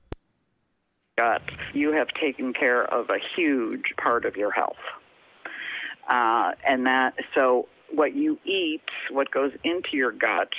gut, 1.18 1.44
you 1.74 1.94
have 1.94 2.10
taken 2.10 2.52
care 2.52 2.84
of 2.94 3.10
a 3.10 3.20
huge 3.38 3.94
part 3.96 4.26
of 4.26 4.36
your 4.36 4.52
health. 4.52 4.76
Uh, 6.10 6.54
and 6.66 6.86
that 6.88 7.14
so 7.34 7.68
what 7.92 8.14
you 8.16 8.40
eat, 8.44 8.84
what 9.12 9.32
goes 9.32 9.52
into 9.64 9.96
your 9.96 10.12
gut, 10.12 10.54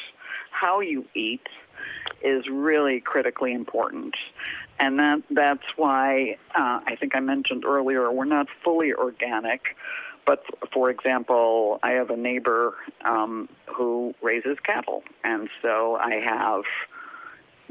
how 0.51 0.81
you 0.81 1.05
eat, 1.15 1.47
is 2.23 2.49
really 2.49 3.01
critically 3.01 3.53
important. 3.53 4.15
And 4.79 4.99
that 4.99 5.23
that's 5.31 5.67
why 5.77 6.39
uh, 6.55 6.81
I 6.87 6.97
think 6.97 7.15
I 7.15 7.21
mentioned 7.21 7.65
earlier 7.65 8.11
we're 8.11 8.25
not 8.25 8.49
fully 8.65 8.95
organic. 8.95 9.77
But 10.27 10.45
for 10.73 10.91
example, 10.91 11.81
I 11.83 11.93
have 11.93 12.11
a 12.11 12.17
neighbor 12.17 12.75
um, 13.05 13.49
who 13.67 14.15
raises 14.23 14.59
cattle, 14.61 15.03
and 15.25 15.49
so 15.63 15.97
I 15.97 16.15
have 16.17 16.63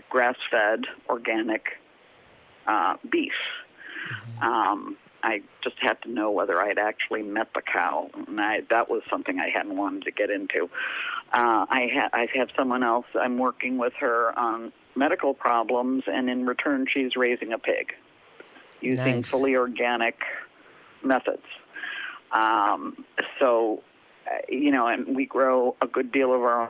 grass-fed 0.10 0.86
organic 1.08 1.80
uh, 2.68 2.98
beef. 3.10 3.34
Um, 4.42 4.98
I 5.24 5.42
just 5.62 5.76
had 5.80 6.02
to 6.04 6.10
know 6.10 6.32
whether 6.32 6.62
I'd 6.62 6.78
actually 6.78 7.24
met 7.24 7.54
the 7.54 7.62
cow, 7.62 8.10
and 8.28 8.40
I, 8.40 8.62
that 8.70 8.90
was 8.90 9.02
something 9.10 9.40
I 9.40 9.50
hadn't 9.50 9.76
wanted 9.76 10.04
to 10.04 10.12
get 10.12 10.30
into. 10.30 10.70
Uh, 11.34 11.66
I, 11.70 11.90
ha- 11.94 12.10
I 12.14 12.28
have 12.36 12.50
someone 12.56 12.84
else. 12.84 13.06
I'm 13.16 13.38
working 13.38 13.78
with 13.78 13.94
her 14.00 14.38
on 14.38 14.72
medical 14.96 15.34
problems, 15.34 16.04
and 16.08 16.30
in 16.30 16.46
return, 16.46 16.86
she's 16.88 17.16
raising 17.16 17.54
a 17.54 17.58
pig 17.58 17.94
using 18.82 19.18
Nice. 19.18 19.30
fully 19.30 19.56
organic 19.56 20.22
methods. 21.04 21.44
Um, 22.32 23.06
so, 23.40 23.84
you 24.48 24.72
know, 24.72 24.88
and 24.88 25.16
we 25.16 25.26
grow 25.26 25.76
a 25.82 25.88
good 25.88 26.12
deal 26.12 26.34
of 26.34 26.42
our 26.42 26.62
own. 26.62 26.70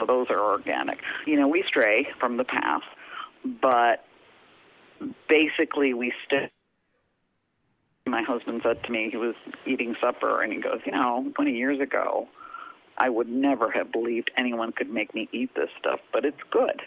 So 0.00 0.06
those 0.06 0.28
are 0.28 0.40
organic. 0.40 0.98
You 1.24 1.36
know, 1.36 1.46
we 1.46 1.62
stray 1.62 2.08
from 2.18 2.36
the 2.36 2.44
path, 2.44 2.82
but 3.44 4.04
basically 5.28 5.94
we 5.94 6.12
stick. 6.26 6.50
My 8.06 8.22
husband 8.22 8.60
said 8.62 8.82
to 8.84 8.92
me, 8.92 9.08
he 9.10 9.16
was 9.16 9.34
eating 9.66 9.96
supper, 10.00 10.42
and 10.42 10.52
he 10.52 10.60
goes, 10.60 10.80
you 10.84 10.92
know, 10.92 11.32
20 11.34 11.52
years 11.52 11.80
ago, 11.80 12.28
I 12.98 13.08
would 13.08 13.28
never 13.28 13.70
have 13.70 13.90
believed 13.90 14.30
anyone 14.36 14.72
could 14.72 14.90
make 14.90 15.14
me 15.14 15.28
eat 15.32 15.54
this 15.54 15.70
stuff, 15.78 16.00
but 16.12 16.24
it's 16.24 16.42
good. 16.50 16.82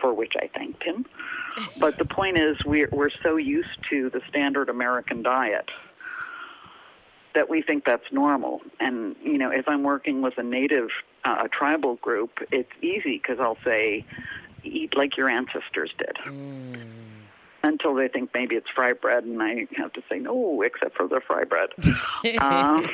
For 0.00 0.14
which 0.14 0.34
I 0.40 0.48
thanked 0.56 0.82
him. 0.82 1.06
But 1.78 1.98
the 1.98 2.04
point 2.04 2.38
is, 2.38 2.56
we're, 2.64 2.88
we're 2.92 3.10
so 3.24 3.36
used 3.36 3.76
to 3.90 4.08
the 4.10 4.20
standard 4.28 4.68
American 4.68 5.22
diet 5.24 5.68
that 7.34 7.48
we 7.50 7.60
think 7.60 7.84
that's 7.84 8.10
normal. 8.12 8.60
And, 8.78 9.16
you 9.22 9.36
know, 9.36 9.50
if 9.50 9.68
I'm 9.68 9.82
working 9.82 10.22
with 10.22 10.38
a 10.38 10.42
native 10.42 10.90
uh, 11.24 11.48
tribal 11.48 11.96
group, 11.96 12.38
it's 12.50 12.70
easy 12.82 13.18
because 13.18 13.38
I'll 13.40 13.58
say, 13.64 14.04
eat 14.64 14.96
like 14.96 15.16
your 15.16 15.28
ancestors 15.28 15.92
did. 15.98 16.16
Mm. 16.24 16.76
Until 17.62 17.94
they 17.94 18.08
think 18.08 18.30
maybe 18.32 18.56
it's 18.56 18.70
fry 18.70 18.94
bread, 18.94 19.24
and 19.24 19.42
I 19.42 19.66
have 19.76 19.92
to 19.92 20.02
say, 20.08 20.18
no, 20.18 20.62
except 20.62 20.96
for 20.96 21.06
the 21.06 21.20
fry 21.20 21.44
bread. 21.44 21.68
um, 22.40 22.88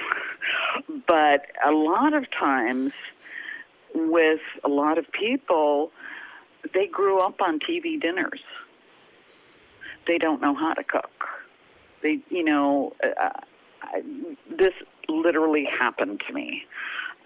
but 1.07 1.47
a 1.65 1.71
lot 1.71 2.15
of 2.15 2.29
times, 2.33 2.93
with 3.95 4.41
a 4.65 4.69
lot 4.69 4.99
of 4.99 5.11
people, 5.13 5.93
they 6.75 6.89
grew 6.89 7.21
up 7.21 7.41
on 7.41 7.61
TV 7.61 8.01
dinners. 8.01 8.41
They 10.09 10.19
don't 10.19 10.41
know 10.41 10.55
how 10.55 10.75
to 10.75 10.83
cook. 10.83 11.29
They, 12.03 12.21
you 12.29 12.45
know, 12.45 12.95
uh, 13.03 13.31
I, 13.83 14.03
this 14.51 14.75
literally 15.09 15.65
happened 15.65 16.23
to 16.27 16.33
me. 16.33 16.65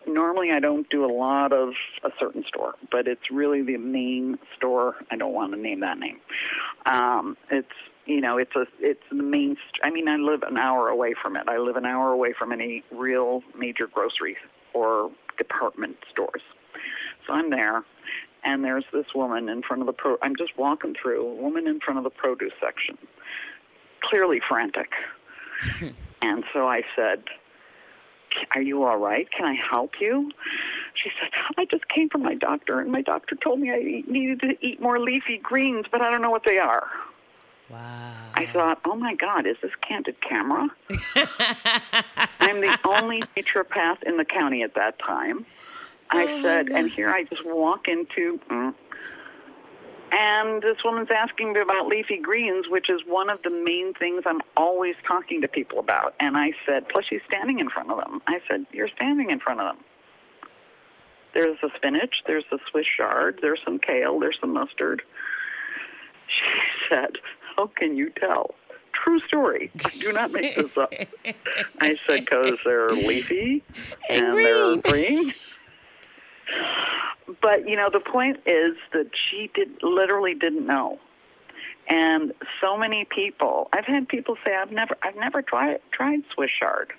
Normally, 0.07 0.51
I 0.51 0.61
don't 0.61 0.89
do 0.89 1.05
a 1.05 1.13
lot 1.13 1.53
of 1.53 1.71
a 2.03 2.11
certain 2.19 2.45
store, 2.45 2.75
but 2.91 3.07
it's 3.07 3.31
really 3.31 3.63
the 3.63 3.77
main 3.77 4.39
store. 4.57 4.97
I 5.11 5.17
don't 5.17 5.33
want 5.33 5.53
to 5.53 5.61
name 5.61 5.81
that 5.81 5.99
name. 5.99 6.19
Um, 6.87 7.37
it's 7.51 7.69
you 8.07 8.21
know, 8.21 8.39
it's 8.39 8.55
a 8.57 8.67
it's 8.81 9.03
the 9.11 9.23
main. 9.23 9.57
I 9.85 9.91
mean, 9.91 10.09
I 10.09 10.17
live 10.17 10.43
an 10.43 10.57
hour 10.57 10.89
away 10.89 11.15
from 11.21 11.37
it. 11.37 11.45
I 11.49 11.59
live 11.59 11.77
an 11.77 11.87
hour 11.87 12.11
away 12.11 12.33
from 12.33 12.53
any 12.53 12.83
real 12.91 13.43
major 13.57 13.87
grocery 13.87 14.37
or 14.73 15.11
department 15.39 15.97
stores. 16.11 16.43
So 17.27 17.35
I'm 17.35 17.51
there, 17.51 17.85
and 18.43 18.65
there's 18.65 18.85
this 18.93 19.07
woman 19.15 19.49
in 19.49 19.63
front 19.63 19.83
of 19.83 19.87
the 19.87 19.93
pro. 19.93 20.17
I'm 20.23 20.35
just 20.37 20.57
walking 20.59 20.95
through 21.01 21.27
a 21.27 21.35
woman 21.35 21.67
in 21.67 21.81
front 21.81 21.99
of 21.99 22.05
the 22.05 22.11
produce 22.11 22.53
section, 22.61 22.99
clearly 24.03 24.41
frantic. 24.41 24.93
and 26.23 26.45
so 26.53 26.67
I 26.67 26.83
said, 26.97 27.25
"Are 28.55 28.63
you 28.63 28.85
all 28.85 28.99
right? 28.99 29.31
Can 29.31 29.47
I 29.47 29.55
help 29.55 30.01
you?" 30.01 30.31
She 30.95 31.11
said, 31.21 31.31
"I 31.57 31.65
just 31.65 31.89
came 31.89 32.09
from 32.09 32.23
my 32.23 32.35
doctor, 32.35 32.81
and 32.81 32.91
my 32.91 33.03
doctor 33.03 33.37
told 33.37 33.61
me 33.61 33.71
I 33.71 34.05
needed 34.07 34.41
to 34.41 34.67
eat 34.67 34.81
more 34.81 34.99
leafy 34.99 35.39
greens, 35.39 35.87
but 35.91 36.01
I 36.01 36.11
don't 36.11 36.23
know 36.23 36.31
what 36.31 36.45
they 36.45 36.59
are." 36.59 36.89
Wow. 37.71 38.13
I 38.35 38.47
thought, 38.47 38.81
oh 38.85 38.97
my 38.97 39.15
God, 39.15 39.47
is 39.47 39.57
this 39.63 39.71
candid 39.81 40.21
camera? 40.21 40.69
I'm 42.41 42.61
the 42.61 42.77
only 42.85 43.23
naturopath 43.37 44.03
in 44.03 44.17
the 44.17 44.25
county 44.25 44.63
at 44.63 44.75
that 44.75 44.99
time. 44.99 45.47
I 46.11 46.25
oh 46.25 46.43
said, 46.43 46.69
and 46.69 46.91
here 46.91 47.11
I 47.11 47.23
just 47.25 47.45
walk 47.47 47.87
into, 47.87 48.41
mm, 48.51 48.75
and 50.13 50.63
this 50.63 50.79
woman's 50.85 51.11
asking 51.11 51.53
me 51.53 51.61
about 51.61 51.87
leafy 51.87 52.19
greens, 52.19 52.67
which 52.69 52.91
is 52.91 53.01
one 53.07 53.31
of 53.31 53.43
the 53.43 53.51
main 53.51 53.95
things 53.95 54.23
I'm 54.27 54.41
always 54.57 54.97
talking 55.07 55.41
to 55.43 55.49
people 55.49 55.79
about. 55.79 56.15
And 56.21 56.37
I 56.37 56.53
said, 56.67 56.89
plus 56.89 57.07
she's 57.07 57.21
standing 57.27 57.59
in 57.61 57.69
front 57.69 57.91
of 57.91 57.99
them. 57.99 58.21
I 58.27 58.41
said, 58.49 58.67
you're 58.73 58.89
standing 58.89 59.31
in 59.31 59.41
front 59.41 59.61
of 59.61 59.75
them. 59.75 59.85
There's 61.33 61.59
the 61.63 61.71
spinach, 61.77 62.23
there's 62.27 62.45
the 62.51 62.59
Swiss 62.71 62.87
chard, 62.87 63.39
there's 63.41 63.61
some 63.65 63.79
kale, 63.79 64.19
there's 64.19 64.39
some 64.41 64.53
mustard. 64.53 65.03
She 66.27 66.45
said, 66.89 67.19
how 67.57 67.69
can 67.69 67.97
you 67.97 68.11
tell? 68.11 68.55
True 68.93 69.21
story. 69.21 69.71
Do 69.99 70.13
not 70.13 70.33
make 70.33 70.57
this 70.57 70.77
up. 70.77 70.93
I 71.81 71.97
said, 72.07 72.25
because 72.25 72.59
they're 72.65 72.91
leafy 72.91 73.63
and, 74.09 74.27
and 74.27 74.39
they're 74.39 74.77
green. 74.79 75.33
But, 77.41 77.69
you 77.69 77.77
know, 77.77 77.91
the 77.91 78.01
point 78.01 78.41
is 78.47 78.77
that 78.93 79.11
she 79.15 79.51
did 79.55 79.83
literally 79.83 80.35
didn't 80.35 80.67
know. 80.67 80.99
And 81.89 82.33
so 82.61 82.77
many 82.77 83.05
people, 83.05 83.69
I've 83.73 83.85
had 83.85 84.09
people 84.09 84.37
say, 84.45 84.55
I've 84.55 84.73
never, 84.73 84.97
I've 85.03 85.17
never 85.17 85.43
tried, 85.43 85.81
tried 85.91 86.23
Swiss 86.33 86.51
chard. 86.51 86.93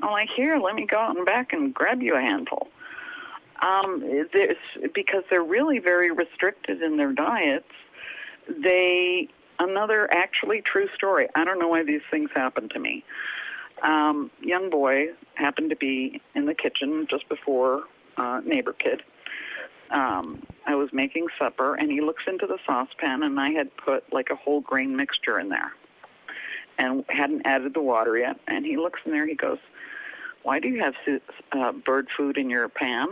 I'm 0.00 0.10
like, 0.10 0.28
here, 0.34 0.58
let 0.58 0.74
me 0.74 0.86
go 0.86 0.98
out 0.98 1.16
and 1.16 1.26
back 1.26 1.52
and 1.52 1.74
grab 1.74 2.02
you 2.02 2.16
a 2.16 2.20
handful. 2.20 2.68
Um, 3.60 4.02
because 4.94 5.24
they're 5.28 5.42
really 5.42 5.78
very 5.78 6.10
restricted 6.10 6.82
in 6.82 6.96
their 6.96 7.12
diets. 7.12 7.68
They 8.48 9.28
another 9.58 10.10
actually 10.12 10.62
true 10.62 10.88
story. 10.94 11.28
I 11.34 11.44
don't 11.44 11.58
know 11.58 11.68
why 11.68 11.84
these 11.84 12.00
things 12.10 12.30
happen 12.34 12.70
to 12.70 12.78
me. 12.78 13.04
Um, 13.82 14.30
young 14.40 14.70
boy 14.70 15.08
happened 15.34 15.70
to 15.70 15.76
be 15.76 16.20
in 16.34 16.46
the 16.46 16.54
kitchen 16.54 17.06
just 17.08 17.28
before 17.28 17.84
uh, 18.20 18.40
neighbor 18.44 18.74
kid. 18.74 19.02
Um, 19.90 20.42
I 20.66 20.74
was 20.74 20.92
making 20.92 21.26
supper, 21.38 21.74
and 21.74 21.90
he 21.90 22.00
looks 22.00 22.24
into 22.26 22.46
the 22.46 22.58
saucepan, 22.66 23.22
and 23.22 23.40
I 23.40 23.50
had 23.50 23.74
put 23.76 24.12
like 24.12 24.30
a 24.30 24.36
whole 24.36 24.60
grain 24.60 24.94
mixture 24.94 25.40
in 25.40 25.48
there, 25.48 25.72
and 26.78 27.04
hadn't 27.08 27.42
added 27.44 27.74
the 27.74 27.80
water 27.80 28.16
yet. 28.16 28.38
And 28.46 28.64
he 28.64 28.76
looks 28.76 29.00
in 29.04 29.12
there, 29.12 29.26
he 29.26 29.34
goes, 29.34 29.58
"Why 30.42 30.60
do 30.60 30.68
you 30.68 30.80
have 30.80 30.94
uh, 31.52 31.72
bird 31.72 32.08
food 32.16 32.36
in 32.36 32.50
your 32.50 32.68
pan?" 32.68 33.08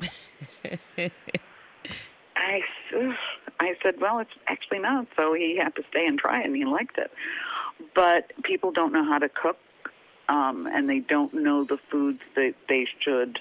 I, 2.34 2.60
I 3.60 3.76
said, 3.82 4.00
well, 4.00 4.18
it's 4.18 4.30
actually 4.48 4.80
not. 4.80 5.06
So 5.14 5.34
he 5.34 5.56
had 5.56 5.76
to 5.76 5.84
stay 5.90 6.06
and 6.06 6.18
try 6.18 6.40
it, 6.40 6.46
and 6.46 6.56
he 6.56 6.64
liked 6.64 6.98
it. 6.98 7.12
But 7.94 8.32
people 8.42 8.72
don't 8.72 8.92
know 8.92 9.04
how 9.04 9.18
to 9.18 9.28
cook, 9.28 9.58
um, 10.28 10.66
and 10.66 10.88
they 10.88 10.98
don't 10.98 11.32
know 11.32 11.62
the 11.62 11.78
foods 11.90 12.20
that 12.34 12.54
they 12.68 12.88
should 12.98 13.38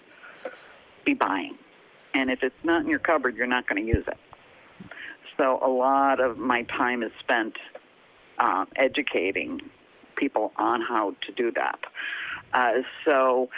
be 1.04 1.14
buying. 1.14 1.58
And 2.14 2.30
if 2.30 2.44
it's 2.44 2.64
not 2.64 2.82
in 2.84 2.90
your 2.90 3.00
cupboard, 3.00 3.36
you're 3.36 3.48
not 3.48 3.68
going 3.68 3.82
to 3.82 3.88
use 3.88 4.06
it. 4.08 4.18
So 5.38 5.60
a 5.62 5.70
lot 5.70 6.20
of 6.20 6.38
my 6.38 6.64
time 6.64 7.04
is 7.04 7.12
spent 7.20 7.58
uh, 8.38 8.66
educating 8.76 9.62
people 10.16 10.52
on 10.58 10.82
how 10.82 11.16
to 11.26 11.32
do 11.32 11.52
that. 11.52 11.80
Uh, 12.54 12.82
so, 13.06 13.50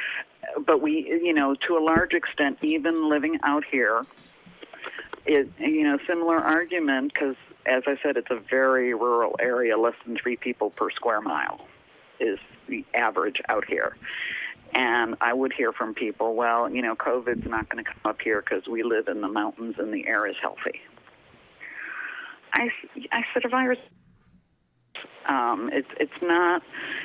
but 0.65 0.82
we, 0.82 1.08
you 1.23 1.34
know, 1.34 1.56
to 1.56 1.77
a 1.77 1.84
large 1.84 2.13
extent, 2.13 2.60
even 2.62 3.10
living 3.10 3.39
out 3.43 3.65
here, 3.65 4.06
it 5.25 5.49
you 5.58 5.84
know 5.84 5.97
similar 6.06 6.38
argument 6.38 7.13
because 7.13 7.36
as 7.65 7.84
I 7.88 7.97
said, 8.03 8.17
it's 8.17 8.29
a 8.29 8.36
very 8.36 8.93
rural 8.93 9.36
area. 9.39 9.77
Less 9.77 9.95
than 10.06 10.17
three 10.17 10.36
people 10.36 10.69
per 10.69 10.89
square 10.91 11.21
mile 11.21 11.65
is 12.23 12.39
the 12.67 12.86
average 12.93 13.41
out 13.49 13.65
here. 13.65 13.95
And 14.75 15.15
I 15.21 15.33
would 15.33 15.53
hear 15.53 15.71
from 15.71 15.93
people, 15.93 16.33
well, 16.36 16.69
you 16.69 16.81
know, 16.81 16.95
COVID's 16.95 17.47
not 17.47 17.69
going 17.69 17.83
to 17.83 17.89
come 17.89 18.01
up 18.05 18.21
here 18.21 18.41
because 18.41 18.67
we 18.67 18.81
live 18.81 19.07
in 19.07 19.21
the 19.21 19.27
mountains 19.27 19.75
and 19.77 19.93
the 19.93 20.07
air 20.07 20.25
is 20.25 20.36
healthy. 20.41 20.81
I, 22.53 22.71
I 23.12 23.23
said 23.33 23.45
a 23.45 23.49
virus. 23.49 23.79
Um, 25.27 25.69
it's 25.71 25.88
it's 25.99 26.21
not. 26.21 26.62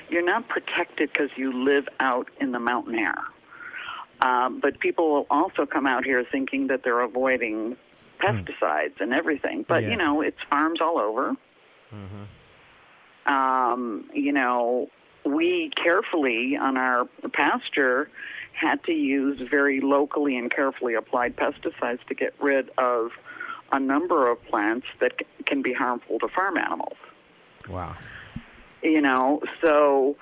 You're 0.09 0.25
not 0.25 0.49
protected 0.49 1.13
because 1.13 1.31
you 1.37 1.53
live 1.53 1.89
out 2.01 2.29
in 2.41 2.53
the 2.53 2.59
mountain 2.61 2.99
air. 2.99 3.23
Um, 4.21 4.61
but 4.61 4.81
people 4.81 5.11
will 5.13 5.27
also 5.31 5.65
come 5.65 5.87
out 5.87 6.05
here 6.05 6.25
thinking 6.25 6.67
that 6.69 6.83
they're 6.83 7.01
avoiding 7.01 7.77
pesticides 8.19 9.01
and 9.01 9.13
everything. 9.13 9.65
But 9.67 9.85
yeah. 9.85 9.91
you 9.91 9.97
know, 9.97 10.21
it's 10.21 10.39
farms 10.51 10.81
all 10.81 10.99
over. 10.99 11.37
Mm-hmm. 11.93 13.33
Um, 13.33 14.11
you 14.13 14.33
know, 14.33 14.89
we 15.29 15.71
carefully 15.77 16.57
on 16.57 16.77
our 16.77 17.07
pasture 17.33 18.11
had 18.53 18.83
to 18.85 18.93
use 18.93 19.41
very 19.41 19.81
locally 19.81 20.37
and 20.37 20.51
carefully 20.51 20.95
applied 20.95 21.37
pesticides 21.37 22.05
to 22.07 22.15
get 22.15 22.35
rid 22.41 22.71
of 22.79 23.13
a 23.71 23.79
number 23.79 24.29
of 24.31 24.43
plants 24.47 24.87
that 25.01 25.13
c- 25.19 25.27
can 25.45 25.63
be 25.63 25.73
harmful 25.73 26.19
to 26.19 26.29
farm 26.29 26.57
animals. 26.57 26.97
Wow. 27.69 27.97
You 28.83 29.01
know, 29.01 29.43
so 29.61 30.17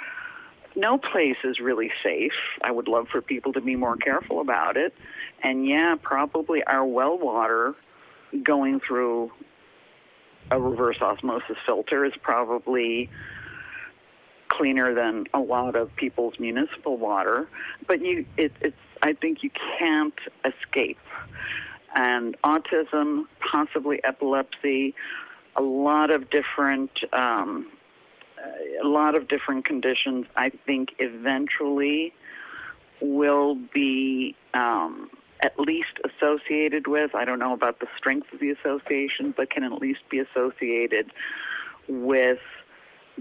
no 0.75 0.99
place 0.99 1.37
is 1.45 1.61
really 1.61 1.91
safe. 2.03 2.35
I 2.63 2.71
would 2.71 2.89
love 2.89 3.09
for 3.09 3.23
people 3.23 3.53
to 3.55 3.61
be 3.61 3.77
more 3.77 3.97
careful 3.97 4.41
about 4.41 4.77
it. 4.77 4.95
And 5.43 5.67
yeah, 5.67 5.97
probably 6.01 6.63
our 6.65 6.85
well 6.85 7.17
water 7.17 7.75
going 8.43 8.81
through 8.81 9.33
a 10.51 10.61
reverse 10.61 11.01
osmosis 11.01 11.57
filter 11.65 12.05
is 12.05 12.13
probably 12.23 13.11
cleaner 14.57 14.95
than 14.95 15.27
a 15.35 15.41
lot 15.41 15.77
of 15.77 15.95
people's 15.97 16.39
municipal 16.39 16.97
water, 16.97 17.49
but 17.87 18.01
you, 18.01 18.25
it, 18.37 18.53
it's, 18.61 18.77
I 19.03 19.13
think 19.13 19.43
you 19.43 19.51
can't 19.79 20.19
escape. 20.45 20.99
And 21.95 22.37
autism, 22.43 23.25
possibly 23.41 24.03
epilepsy, 24.05 24.95
a 25.57 25.63
lot 25.63 26.11
of 26.11 26.29
different 26.31 26.93
um, 27.13 27.67
a 28.83 28.87
lot 28.87 29.15
of 29.15 29.29
different 29.29 29.65
conditions, 29.65 30.27
I 30.37 30.51
think 30.51 30.95
eventually 30.99 32.13
will 33.01 33.55
be 33.55 34.37
um, 34.55 35.11
at 35.41 35.59
least 35.59 35.99
associated 36.05 36.87
with, 36.87 37.15
I 37.15 37.25
don't 37.25 37.39
know 37.39 37.53
about 37.53 37.81
the 37.81 37.89
strength 37.97 38.33
of 38.33 38.41
the 38.41 38.51
association, 38.51 39.35
but 39.37 39.51
can 39.51 39.65
at 39.65 39.73
least 39.73 40.01
be 40.09 40.19
associated 40.19 41.13
with, 41.89 42.41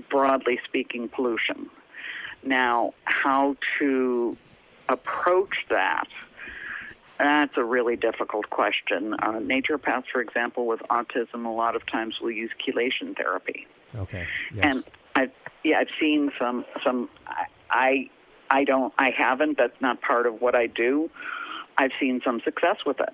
broadly 0.10 0.60
speaking, 0.66 1.10
pollution. 1.10 1.70
Now, 2.44 2.94
how 3.06 3.56
to 3.80 4.38
approach 4.88 5.66
that 5.70 6.08
that's 7.18 7.56
a 7.56 7.64
really 7.64 7.96
difficult 7.96 8.50
question. 8.50 9.14
Uh, 9.14 9.34
naturopaths, 9.34 10.06
for 10.12 10.22
example, 10.22 10.68
with 10.68 10.82
autism, 10.90 11.46
a 11.46 11.50
lot 11.50 11.76
of 11.76 11.86
times 11.86 12.20
will 12.20 12.32
use 12.32 12.52
chelation 12.66 13.16
therapy. 13.16 13.68
Okay. 13.96 14.28
Yes. 14.54 14.66
And 14.66 14.84
I, 15.16 15.32
yeah, 15.64 15.80
I've 15.80 15.90
seen 16.00 16.32
some. 16.38 16.66
Some 16.84 17.10
I, 17.70 18.10
I 18.50 18.64
don't. 18.66 18.94
I 18.98 19.12
haven't. 19.12 19.58
That's 19.58 19.80
not 19.80 20.02
part 20.02 20.28
of 20.28 20.42
what 20.42 20.56
I 20.56 20.68
do. 20.68 21.10
I've 21.78 21.92
seen 22.00 22.22
some 22.24 22.42
success 22.42 22.78
with 22.86 23.00
it. 23.00 23.14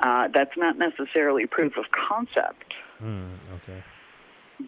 Uh, 0.00 0.28
that's 0.28 0.56
not 0.56 0.78
necessarily 0.78 1.46
proof 1.46 1.76
of 1.76 1.84
concept. 1.90 2.74
Mm, 3.02 3.36
okay. 3.56 3.82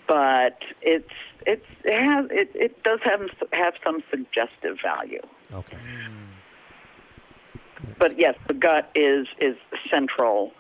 But 0.07 0.59
it's 0.83 1.11
it's 1.46 1.66
it 1.85 2.03
has 2.03 2.27
it, 2.31 2.51
it 2.55 2.83
does 2.83 3.01
have 3.05 3.20
have 3.53 3.75
some 3.85 4.03
suggestive 4.11 4.79
value. 4.83 5.22
Okay. 5.53 5.77
Mm 5.77 6.27
but 7.99 8.18
yes, 8.18 8.35
the 8.46 8.55
gut 8.55 8.90
is 8.94 9.27
is 9.40 9.57
central. 9.90 10.53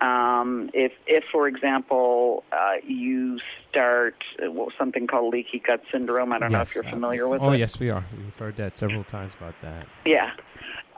Um, 0.00 0.68
if, 0.74 0.90
if, 1.06 1.22
for 1.30 1.46
example, 1.46 2.42
uh, 2.50 2.72
you 2.84 3.38
start 3.70 4.16
uh, 4.42 4.48
something 4.76 5.06
called 5.06 5.32
leaky 5.32 5.60
gut 5.60 5.80
syndrome, 5.92 6.32
I 6.32 6.40
don't 6.40 6.50
yes. 6.50 6.56
know 6.56 6.62
if 6.62 6.74
you're 6.74 6.92
familiar 6.92 7.28
with 7.28 7.40
oh, 7.40 7.50
it. 7.50 7.50
Oh, 7.50 7.52
yes, 7.52 7.78
we 7.78 7.88
are. 7.88 8.04
We've 8.16 8.34
heard 8.34 8.56
that 8.56 8.76
several 8.76 9.04
times 9.04 9.32
about 9.38 9.54
that. 9.62 9.86
Yeah. 10.04 10.32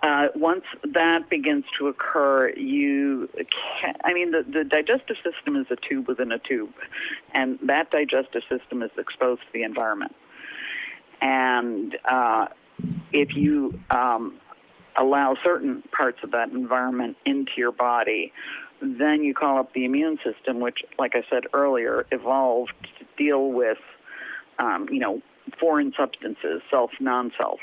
Uh, 0.05 0.29
once 0.35 0.65
that 0.85 1.31
begins 1.31 1.65
to 1.79 1.89
occur, 1.89 2.51
you 2.51 3.27
can, 3.81 3.95
I 4.05 4.13
mean, 4.13 4.33
the, 4.33 4.43
the 4.43 4.63
digestive 4.63 5.17
system 5.25 5.57
is 5.57 5.65
a 5.71 5.77
tube 5.77 6.09
within 6.09 6.31
a 6.31 6.39
tube, 6.39 6.75
and 7.33 7.59
that 7.63 7.91
digestive 7.91 8.43
system 8.47 8.83
is 8.83 8.91
exposed 8.99 9.41
to 9.41 9.47
the 9.55 9.63
environment. 9.63 10.15
And 11.23 11.97
uh, 12.05 12.49
if 13.15 13.35
you 13.35 13.81
um, 13.89 14.35
allow 14.95 15.37
certain 15.43 15.83
parts 15.91 16.19
of 16.23 16.33
that 16.33 16.51
environment 16.51 17.17
into 17.25 17.53
your 17.57 17.73
body, 17.73 18.31
then 18.83 19.25
you 19.25 19.33
call 19.33 19.57
up 19.57 19.73
the 19.73 19.87
immune 19.87 20.19
system, 20.23 20.61
which, 20.61 20.85
like 20.99 21.15
I 21.15 21.25
said 21.31 21.45
earlier, 21.55 22.05
evolved 22.13 22.75
to 22.99 23.07
deal 23.17 23.53
with, 23.53 23.79
um, 24.59 24.87
you 24.93 24.99
know, 24.99 25.23
foreign 25.59 25.95
substances, 25.97 26.61
self, 26.71 26.91
non-self. 27.01 27.61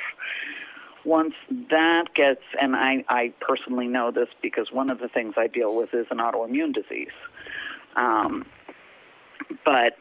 Once 1.04 1.34
that 1.70 2.14
gets, 2.14 2.44
and 2.62 2.76
I, 2.76 3.04
I 3.10 3.34
personally 3.40 3.88
know 3.88 4.12
this 4.12 4.30
because 4.42 4.72
one 4.72 4.90
of 4.90 5.00
the 5.00 5.08
things 5.08 5.34
I 5.38 5.48
deal 5.48 5.76
with 5.76 5.94
is 5.94 6.06
an 6.12 6.18
autoimmune 6.18 6.74
disease. 6.74 7.10
Um, 7.96 8.46
but 9.66 9.98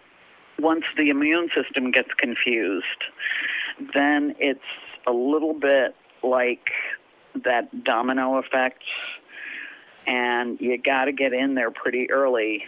once 0.59 0.85
the 0.97 1.09
immune 1.09 1.49
system 1.55 1.91
gets 1.91 2.13
confused, 2.15 3.05
then 3.95 4.35
it's 4.39 4.61
a 5.07 5.13
little 5.13 5.55
bit 5.55 5.97
like 6.23 6.71
that 7.45 7.85
domino 7.85 8.37
effect, 8.37 8.83
and 10.07 10.61
you 10.61 10.77
got 10.77 11.07
to 11.07 11.13
get 11.13 11.33
in 11.33 11.55
there 11.55 11.71
pretty 11.71 12.11
early 12.11 12.65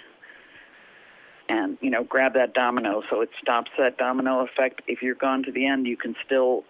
and 1.48 1.76
you 1.80 1.90
know 1.90 2.04
grab 2.04 2.34
that 2.34 2.54
domino 2.54 3.02
so 3.10 3.20
it 3.20 3.30
stops 3.40 3.70
that 3.76 3.98
domino 3.98 4.40
effect 4.40 4.80
if 4.86 5.02
you're 5.02 5.14
gone 5.14 5.42
to 5.42 5.52
the 5.52 5.66
end 5.66 5.86
you 5.86 5.96
can 5.96 6.14
still 6.24 6.64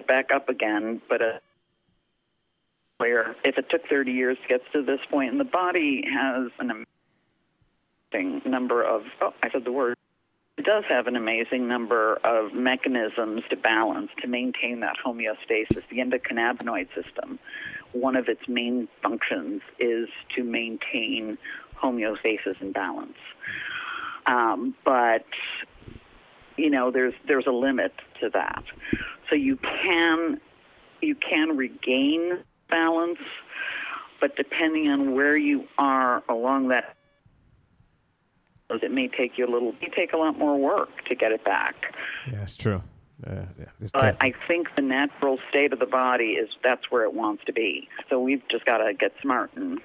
back 0.00 0.30
up 0.32 0.48
again 0.48 1.00
but 1.08 1.20
where 2.98 3.34
if 3.44 3.58
it 3.58 3.68
took 3.68 3.86
30 3.88 4.12
years 4.12 4.38
to 4.42 4.48
get 4.48 4.60
to 4.72 4.82
this 4.82 5.00
point 5.10 5.30
and 5.30 5.40
the 5.40 5.44
body 5.44 6.04
has 6.10 6.50
an 6.58 6.84
amazing 8.12 8.42
number 8.44 8.82
of 8.82 9.04
oh 9.20 9.34
i 9.42 9.50
said 9.50 9.64
the 9.64 9.72
word 9.72 9.96
it 10.58 10.66
does 10.66 10.84
have 10.88 11.06
an 11.06 11.16
amazing 11.16 11.66
number 11.66 12.16
of 12.24 12.52
mechanisms 12.52 13.42
to 13.48 13.56
balance, 13.56 14.10
to 14.20 14.28
maintain 14.28 14.80
that 14.80 14.96
homeostasis. 15.04 15.82
The 15.88 15.98
endocannabinoid 15.98 16.88
system, 16.94 17.38
one 17.92 18.16
of 18.16 18.28
its 18.28 18.46
main 18.48 18.86
functions 19.02 19.62
is 19.78 20.08
to 20.36 20.44
maintain 20.44 21.38
homeostasis 21.76 22.60
and 22.60 22.74
balance. 22.74 23.16
Um, 24.26 24.74
but 24.84 25.24
you 26.56 26.70
know, 26.70 26.90
there's 26.90 27.14
there's 27.26 27.46
a 27.46 27.52
limit 27.52 27.92
to 28.20 28.30
that. 28.30 28.64
So 29.28 29.34
you 29.34 29.56
can 29.56 30.40
you 31.00 31.14
can 31.14 31.56
regain 31.56 32.38
balance, 32.68 33.18
but 34.20 34.36
depending 34.36 34.88
on 34.88 35.14
where 35.14 35.36
you 35.36 35.66
are 35.78 36.22
along 36.28 36.68
that 36.68 36.96
it 38.82 38.90
may 38.90 39.08
take 39.08 39.36
you 39.36 39.46
a 39.46 39.50
little, 39.50 39.70
it 39.70 39.82
may 39.82 39.88
take 39.88 40.12
a 40.12 40.16
lot 40.16 40.38
more 40.38 40.56
work 40.56 41.04
to 41.04 41.14
get 41.14 41.32
it 41.32 41.44
back. 41.44 41.94
Yeah, 42.30 42.42
it's 42.42 42.56
true. 42.56 42.82
Uh, 43.26 43.42
yeah, 43.58 43.66
it's 43.80 43.92
but 43.92 44.16
I 44.20 44.32
think 44.48 44.74
the 44.74 44.82
natural 44.82 45.38
state 45.50 45.72
of 45.72 45.78
the 45.78 45.86
body 45.86 46.32
is 46.32 46.48
that's 46.64 46.90
where 46.90 47.04
it 47.04 47.14
wants 47.14 47.44
to 47.44 47.52
be. 47.52 47.88
So 48.08 48.18
we've 48.18 48.42
just 48.48 48.64
got 48.64 48.78
to 48.78 48.94
get 48.94 49.12
smart 49.20 49.50
and 49.54 49.78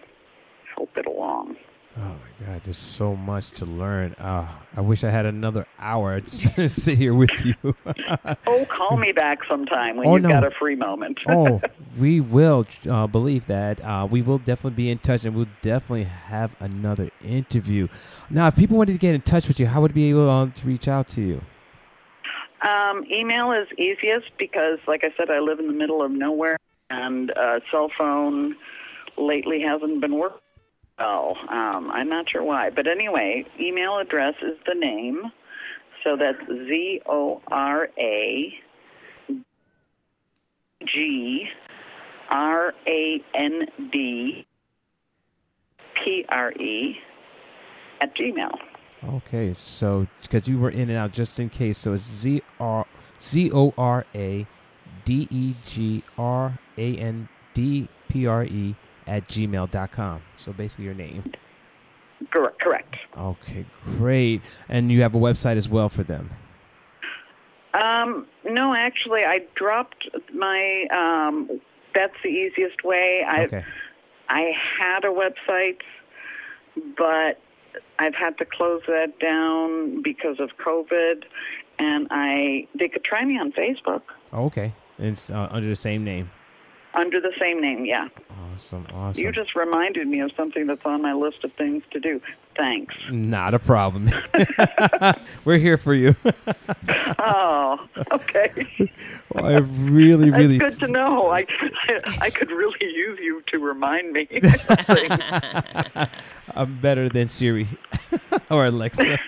help 0.76 0.98
it 0.98 1.06
along. 1.06 1.58
Oh 2.00 2.02
my 2.02 2.46
God, 2.46 2.62
there's 2.64 2.78
so 2.78 3.16
much 3.16 3.50
to 3.52 3.66
learn. 3.66 4.14
Uh, 4.20 4.48
I 4.76 4.82
wish 4.82 5.04
I 5.04 5.10
had 5.10 5.26
another 5.26 5.66
hour 5.80 6.22
to 6.22 6.70
sit 6.70 6.98
here 6.98 7.16
with 7.16 7.44
you. 7.44 7.56
oh, 8.46 8.66
call 8.66 8.98
me 8.98 9.12
back 9.12 9.40
sometime 9.50 9.98
when 9.98 10.08
oh, 10.08 10.16
you've 10.16 10.24
no. 10.24 10.30
got 10.30 10.44
a 10.44 10.52
free 10.52 10.76
moment. 10.76 11.18
oh, 11.28 11.60
we 12.00 12.20
will 12.20 12.68
uh, 12.88 13.08
believe 13.08 13.48
that. 13.48 13.84
Uh, 13.84 14.08
we 14.10 14.22
will 14.22 14.38
definitely 14.38 14.76
be 14.76 14.92
in 14.92 15.00
touch 15.00 15.26
and 15.26 15.36
we'll 15.36 15.48
definitely 15.64 16.04
have 16.04 16.56
another 16.60 17.10
interview. 17.24 17.88
Now, 18.30 18.48
if 18.48 18.56
people 18.56 18.78
wanted 18.78 18.94
to 18.94 19.00
get 19.00 19.16
in 19.16 19.22
touch 19.22 19.48
with 19.48 19.60
you, 19.60 19.66
how 19.66 19.82
would 19.82 19.96
be 19.96 20.10
able 20.10 20.30
uh, 20.30 20.48
to 20.48 20.68
reach 20.68 20.88
out 20.88 21.08
to 21.10 21.22
you? 21.22 21.42
Um, 22.62 23.06
email 23.12 23.52
is 23.52 23.68
easiest 23.78 24.38
because, 24.38 24.78
like 24.88 25.04
I 25.04 25.14
said, 25.18 25.32
I 25.32 25.40
live 25.40 25.60
in 25.60 25.68
the 25.68 25.74
middle 25.74 26.04
of 26.04 26.12
nowhere 26.12 26.58
and 26.92 27.32
uh, 27.32 27.60
cell 27.72 27.90
phone 27.98 28.56
lately 29.18 29.62
hasn't 29.62 30.00
been 30.00 30.16
working 30.16 30.42
Oh, 31.00 31.36
um, 31.50 31.92
I'm 31.92 32.10
not 32.10 32.30
sure 32.30 32.44
why. 32.44 32.70
But 32.70 32.88
anyway, 32.88 33.46
email 33.60 34.00
address 34.00 34.36
is 34.42 34.58
the 34.66 34.74
name. 34.74 35.32
So 36.04 36.16
that's 36.16 36.40
Z 36.48 37.02
O 37.06 37.42
R 37.48 37.90
A 37.98 38.60
G 40.86 41.50
R 42.30 42.74
A 42.88 43.24
N 43.34 43.68
D 43.92 44.46
P 45.96 46.26
R 46.30 46.52
E 46.54 46.98
at 48.02 48.16
Gmail. 48.16 48.58
Okay, 49.04 49.54
so 49.54 50.08
because 50.24 50.48
you 50.48 50.60
were 50.60 50.72
in 50.72 50.90
and 50.90 50.98
out 50.98 51.12
just 51.12 51.40
in 51.40 51.50
case, 51.50 51.78
so 51.78 51.94
it's 51.94 52.04
Z 52.04 52.42
R 52.60 52.86
Z 53.20 53.52
O 53.52 53.74
R 53.78 54.06
A 54.16 54.48
D 55.06 55.28
E 55.30 55.56
G 55.66 56.04
R 56.18 56.58
A 56.78 56.98
N 56.98 57.30
D 57.54 57.88
P 58.10 58.26
R 58.26 58.44
E 58.44 58.76
at 59.08 59.28
gmail.com. 59.28 60.22
So 60.36 60.54
basically 60.54 60.86
your 60.86 60.94
name. 60.94 61.32
Correct. 62.32 62.96
Okay, 63.18 63.66
great. 63.98 64.42
And 64.70 64.92
you 64.92 65.02
have 65.02 65.16
a 65.16 65.18
website 65.18 65.58
as 65.58 65.68
well 65.68 65.90
for 65.90 66.04
them. 66.04 66.30
Um, 67.74 68.28
no, 68.44 68.74
actually, 68.74 69.24
I 69.24 69.42
dropped 69.56 70.10
my. 70.34 70.86
Um, 70.92 71.62
that's 71.94 72.16
the 72.24 72.30
easiest 72.30 72.84
way. 72.84 73.24
I 73.28 73.46
okay. 73.46 73.66
I 74.30 74.54
had 74.80 75.04
a 75.04 75.10
website, 75.10 75.80
but 76.98 77.40
I've 78.00 78.16
had 78.16 78.38
to 78.40 78.46
close 78.46 78.82
that 78.88 79.20
down 79.20 80.02
because 80.02 80.40
of 80.40 80.58
COVID, 80.58 81.24
and 81.80 82.08
I 82.10 82.68
they 82.78 82.88
could 82.88 83.04
try 83.04 83.24
me 83.26 83.38
on 83.38 83.52
Facebook. 83.52 84.02
okay, 84.34 84.74
it's 84.98 85.30
uh, 85.30 85.48
under 85.52 85.70
the 85.70 85.76
same 85.76 86.04
name. 86.04 86.32
Under 86.94 87.20
the 87.20 87.34
same 87.40 87.62
name, 87.62 87.86
yeah. 87.86 88.08
Awesome, 88.54 88.88
awesome. 88.94 89.24
You 89.24 89.32
just 89.32 89.56
reminded 89.56 90.08
me 90.08 90.20
of 90.20 90.32
something 90.36 90.68
that's 90.68 90.86
on 90.86 91.02
my 91.02 91.14
list 91.14 91.44
of 91.44 91.54
things 91.54 91.84
to 91.92 92.00
do. 92.00 92.22
Thanks. 92.58 92.96
Not 93.12 93.54
a 93.54 93.60
problem. 93.60 94.10
We're 95.46 95.60
here 95.60 95.78
for 95.78 95.94
you. 95.94 96.16
oh, 97.20 97.88
okay. 98.12 98.92
Well, 99.32 99.46
I 99.46 99.58
really, 99.58 100.32
really. 100.32 100.56
It's 100.56 100.76
good 100.76 100.80
to 100.88 100.92
know. 100.92 101.28
I, 101.28 101.46
I 102.20 102.32
could 102.32 102.50
really 102.50 102.80
use 102.82 103.20
you 103.22 103.44
to 103.48 103.60
remind 103.60 104.12
me. 104.12 104.28
I'm 106.56 106.80
better 106.82 107.10
than 107.10 107.30
Siri 107.30 107.68
or 108.50 108.66
Alexa. 108.66 109.20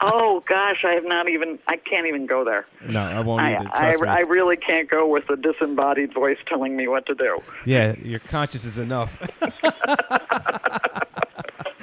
oh 0.00 0.42
gosh, 0.48 0.84
I 0.84 0.92
have 0.92 1.04
not 1.04 1.28
even. 1.28 1.58
I 1.66 1.76
can't 1.76 2.06
even 2.06 2.24
go 2.24 2.44
there. 2.46 2.66
No, 2.88 3.00
I 3.00 3.20
won't 3.20 3.42
I, 3.42 3.56
either. 3.56 4.08
I, 4.08 4.18
I, 4.18 4.20
really 4.20 4.56
can't 4.56 4.88
go 4.88 5.06
with 5.06 5.28
a 5.28 5.36
disembodied 5.36 6.14
voice 6.14 6.38
telling 6.46 6.76
me 6.76 6.88
what 6.88 7.04
to 7.06 7.14
do. 7.14 7.40
Yeah, 7.66 7.94
your 7.98 8.20
conscience 8.20 8.64
is 8.64 8.78
enough. 8.78 9.12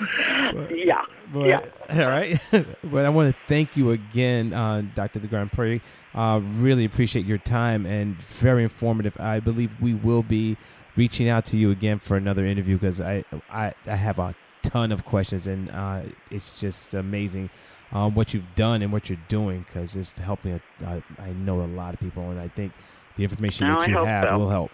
yeah. 0.72 1.06
but, 1.34 1.46
Yeah. 1.46 1.62
All 1.90 2.10
right. 2.10 2.40
but 2.84 3.06
I 3.06 3.10
want 3.10 3.34
to 3.34 3.38
thank 3.48 3.76
you 3.78 3.92
again, 3.92 4.54
uh, 4.54 4.84
Dr. 4.96 5.20
De 5.20 5.28
Grand 5.28 5.52
Prairie. 5.52 5.82
Uh, 6.14 6.42
really 6.56 6.86
appreciate 6.86 7.26
your 7.26 7.38
time 7.38 7.86
and 7.86 8.16
very 8.22 8.64
informative. 8.64 9.18
I 9.20 9.40
believe 9.40 9.72
we 9.80 9.94
will 9.94 10.24
be 10.24 10.58
reaching 10.98 11.30
out 11.30 11.46
to 11.46 11.58
you 11.58 11.72
again 11.72 12.00
for 12.00 12.18
another 12.18 12.46
interview 12.46 12.78
because 12.78 13.00
I, 13.00 13.24
I 13.50 13.74
I 13.86 13.96
have 13.96 14.20
a 14.20 14.36
ton 14.62 14.92
of 14.92 15.06
questions 15.06 15.48
and 15.48 15.72
uh, 15.72 16.02
it's 16.30 16.60
just 16.60 16.94
amazing 16.94 17.50
um, 17.94 18.14
what 18.14 18.34
you've 18.34 18.56
done 18.56 18.82
and 18.82 18.92
what 18.92 19.10
you're 19.10 19.20
doing 19.30 19.66
because 19.68 19.96
it's 19.96 20.18
helping. 20.20 20.60
A, 20.82 20.86
uh, 20.86 21.00
I 21.18 21.30
know 21.32 21.62
a 21.62 21.64
lot 21.68 21.94
of 21.94 22.00
people 22.02 22.30
and 22.30 22.40
I 22.40 22.50
think 22.50 22.74
the 23.16 23.24
information 23.24 23.68
No, 23.68 23.80
that 23.80 23.88
you 23.90 23.98
have 24.04 24.30
so. 24.30 24.38
will 24.38 24.50
help. 24.50 24.72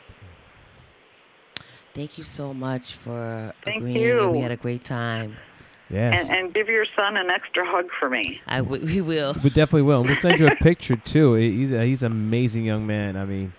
Thank 1.93 2.17
you 2.17 2.23
so 2.23 2.53
much 2.53 2.93
for 2.95 3.53
Thank 3.63 3.77
agreeing. 3.77 3.97
you. 3.97 4.29
We 4.29 4.39
had 4.41 4.51
a 4.51 4.57
great 4.57 4.83
time. 4.83 5.35
Yes. 5.89 6.29
And, 6.29 6.37
and 6.37 6.53
give 6.53 6.67
your 6.67 6.85
son 6.95 7.17
an 7.17 7.29
extra 7.29 7.65
hug 7.65 7.87
for 7.99 8.09
me. 8.09 8.41
I 8.45 8.57
w- 8.57 8.85
we 8.93 9.01
will. 9.01 9.33
We 9.43 9.49
definitely 9.49 9.83
will. 9.83 10.03
We'll 10.03 10.15
send 10.15 10.39
you 10.39 10.47
a 10.47 10.55
picture 10.61 10.95
too. 10.97 11.33
He's 11.35 11.71
a, 11.71 11.83
he's 11.85 12.03
an 12.03 12.11
amazing 12.11 12.65
young 12.65 12.85
man. 12.85 13.15
I 13.17 13.25
mean, 13.25 13.53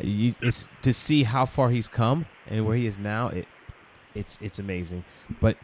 you, 0.00 0.34
it's 0.40 0.72
to 0.82 0.92
see 0.92 1.24
how 1.24 1.46
far 1.46 1.70
he's 1.70 1.88
come 1.88 2.26
and 2.46 2.64
where 2.66 2.76
he 2.76 2.86
is 2.86 2.98
now. 2.98 3.28
It 3.28 3.46
it's 4.14 4.38
it's 4.40 4.58
amazing. 4.58 5.04
But 5.40 5.56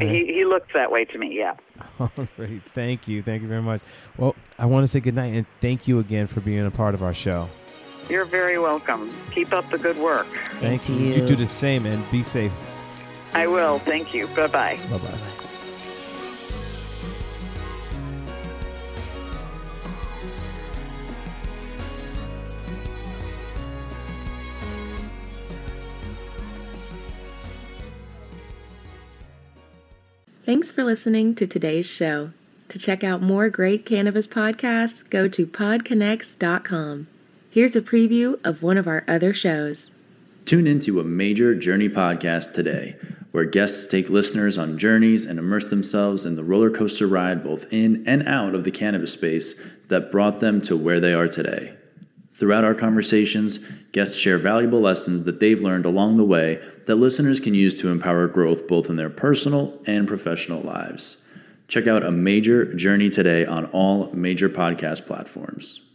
Oh. 0.00 0.06
He, 0.06 0.26
he 0.26 0.44
looks 0.44 0.68
that 0.74 0.92
way 0.92 1.04
to 1.06 1.18
me, 1.18 1.36
yeah. 1.36 1.54
All 1.98 2.12
right. 2.36 2.62
Thank 2.74 3.08
you. 3.08 3.22
Thank 3.22 3.42
you 3.42 3.48
very 3.48 3.62
much. 3.62 3.80
Well, 4.16 4.36
I 4.58 4.66
want 4.66 4.84
to 4.84 4.88
say 4.88 5.00
good 5.00 5.14
night 5.14 5.32
and 5.34 5.46
thank 5.60 5.88
you 5.88 5.98
again 5.98 6.26
for 6.28 6.40
being 6.40 6.64
a 6.64 6.70
part 6.70 6.94
of 6.94 7.02
our 7.02 7.14
show. 7.14 7.48
You're 8.08 8.24
very 8.24 8.58
welcome. 8.58 9.14
Keep 9.32 9.52
up 9.52 9.70
the 9.70 9.78
good 9.78 9.98
work. 9.98 10.26
Thank 10.52 10.84
to 10.84 10.92
you. 10.92 10.98
You 10.98 11.14
you. 11.20 11.26
do 11.26 11.36
the 11.36 11.46
same 11.46 11.86
and 11.86 12.08
be 12.10 12.22
safe. 12.22 12.52
I 13.34 13.46
will. 13.46 13.78
Thank 13.80 14.14
you. 14.14 14.26
Bye 14.28 14.46
bye. 14.46 14.78
Bye 14.90 14.98
bye. 14.98 15.18
Thanks 30.48 30.70
for 30.70 30.82
listening 30.82 31.34
to 31.34 31.46
today's 31.46 31.84
show. 31.84 32.30
To 32.70 32.78
check 32.78 33.04
out 33.04 33.20
more 33.20 33.50
great 33.50 33.84
cannabis 33.84 34.26
podcasts, 34.26 35.08
go 35.10 35.28
to 35.28 35.46
podconnects.com. 35.46 37.06
Here's 37.58 37.74
a 37.74 37.82
preview 37.82 38.38
of 38.44 38.62
one 38.62 38.78
of 38.78 38.86
our 38.86 39.02
other 39.08 39.34
shows. 39.34 39.90
Tune 40.44 40.68
into 40.68 41.00
a 41.00 41.04
major 41.04 41.56
journey 41.56 41.88
podcast 41.88 42.52
today, 42.52 42.94
where 43.32 43.46
guests 43.46 43.88
take 43.88 44.08
listeners 44.08 44.56
on 44.56 44.78
journeys 44.78 45.24
and 45.24 45.40
immerse 45.40 45.66
themselves 45.66 46.24
in 46.24 46.36
the 46.36 46.44
roller 46.44 46.70
coaster 46.70 47.08
ride 47.08 47.42
both 47.42 47.66
in 47.72 48.04
and 48.06 48.28
out 48.28 48.54
of 48.54 48.62
the 48.62 48.70
cannabis 48.70 49.14
space 49.14 49.60
that 49.88 50.12
brought 50.12 50.38
them 50.38 50.60
to 50.60 50.76
where 50.76 51.00
they 51.00 51.12
are 51.12 51.26
today. 51.26 51.74
Throughout 52.32 52.62
our 52.62 52.76
conversations, 52.76 53.58
guests 53.90 54.16
share 54.16 54.38
valuable 54.38 54.80
lessons 54.80 55.24
that 55.24 55.40
they've 55.40 55.60
learned 55.60 55.84
along 55.84 56.16
the 56.16 56.24
way 56.24 56.62
that 56.86 56.94
listeners 56.94 57.40
can 57.40 57.54
use 57.54 57.74
to 57.80 57.90
empower 57.90 58.28
growth 58.28 58.68
both 58.68 58.88
in 58.88 58.94
their 58.94 59.10
personal 59.10 59.76
and 59.84 60.06
professional 60.06 60.60
lives. 60.60 61.24
Check 61.66 61.88
out 61.88 62.04
a 62.04 62.12
major 62.12 62.72
journey 62.74 63.10
today 63.10 63.44
on 63.44 63.64
all 63.72 64.12
major 64.12 64.48
podcast 64.48 65.06
platforms. 65.06 65.87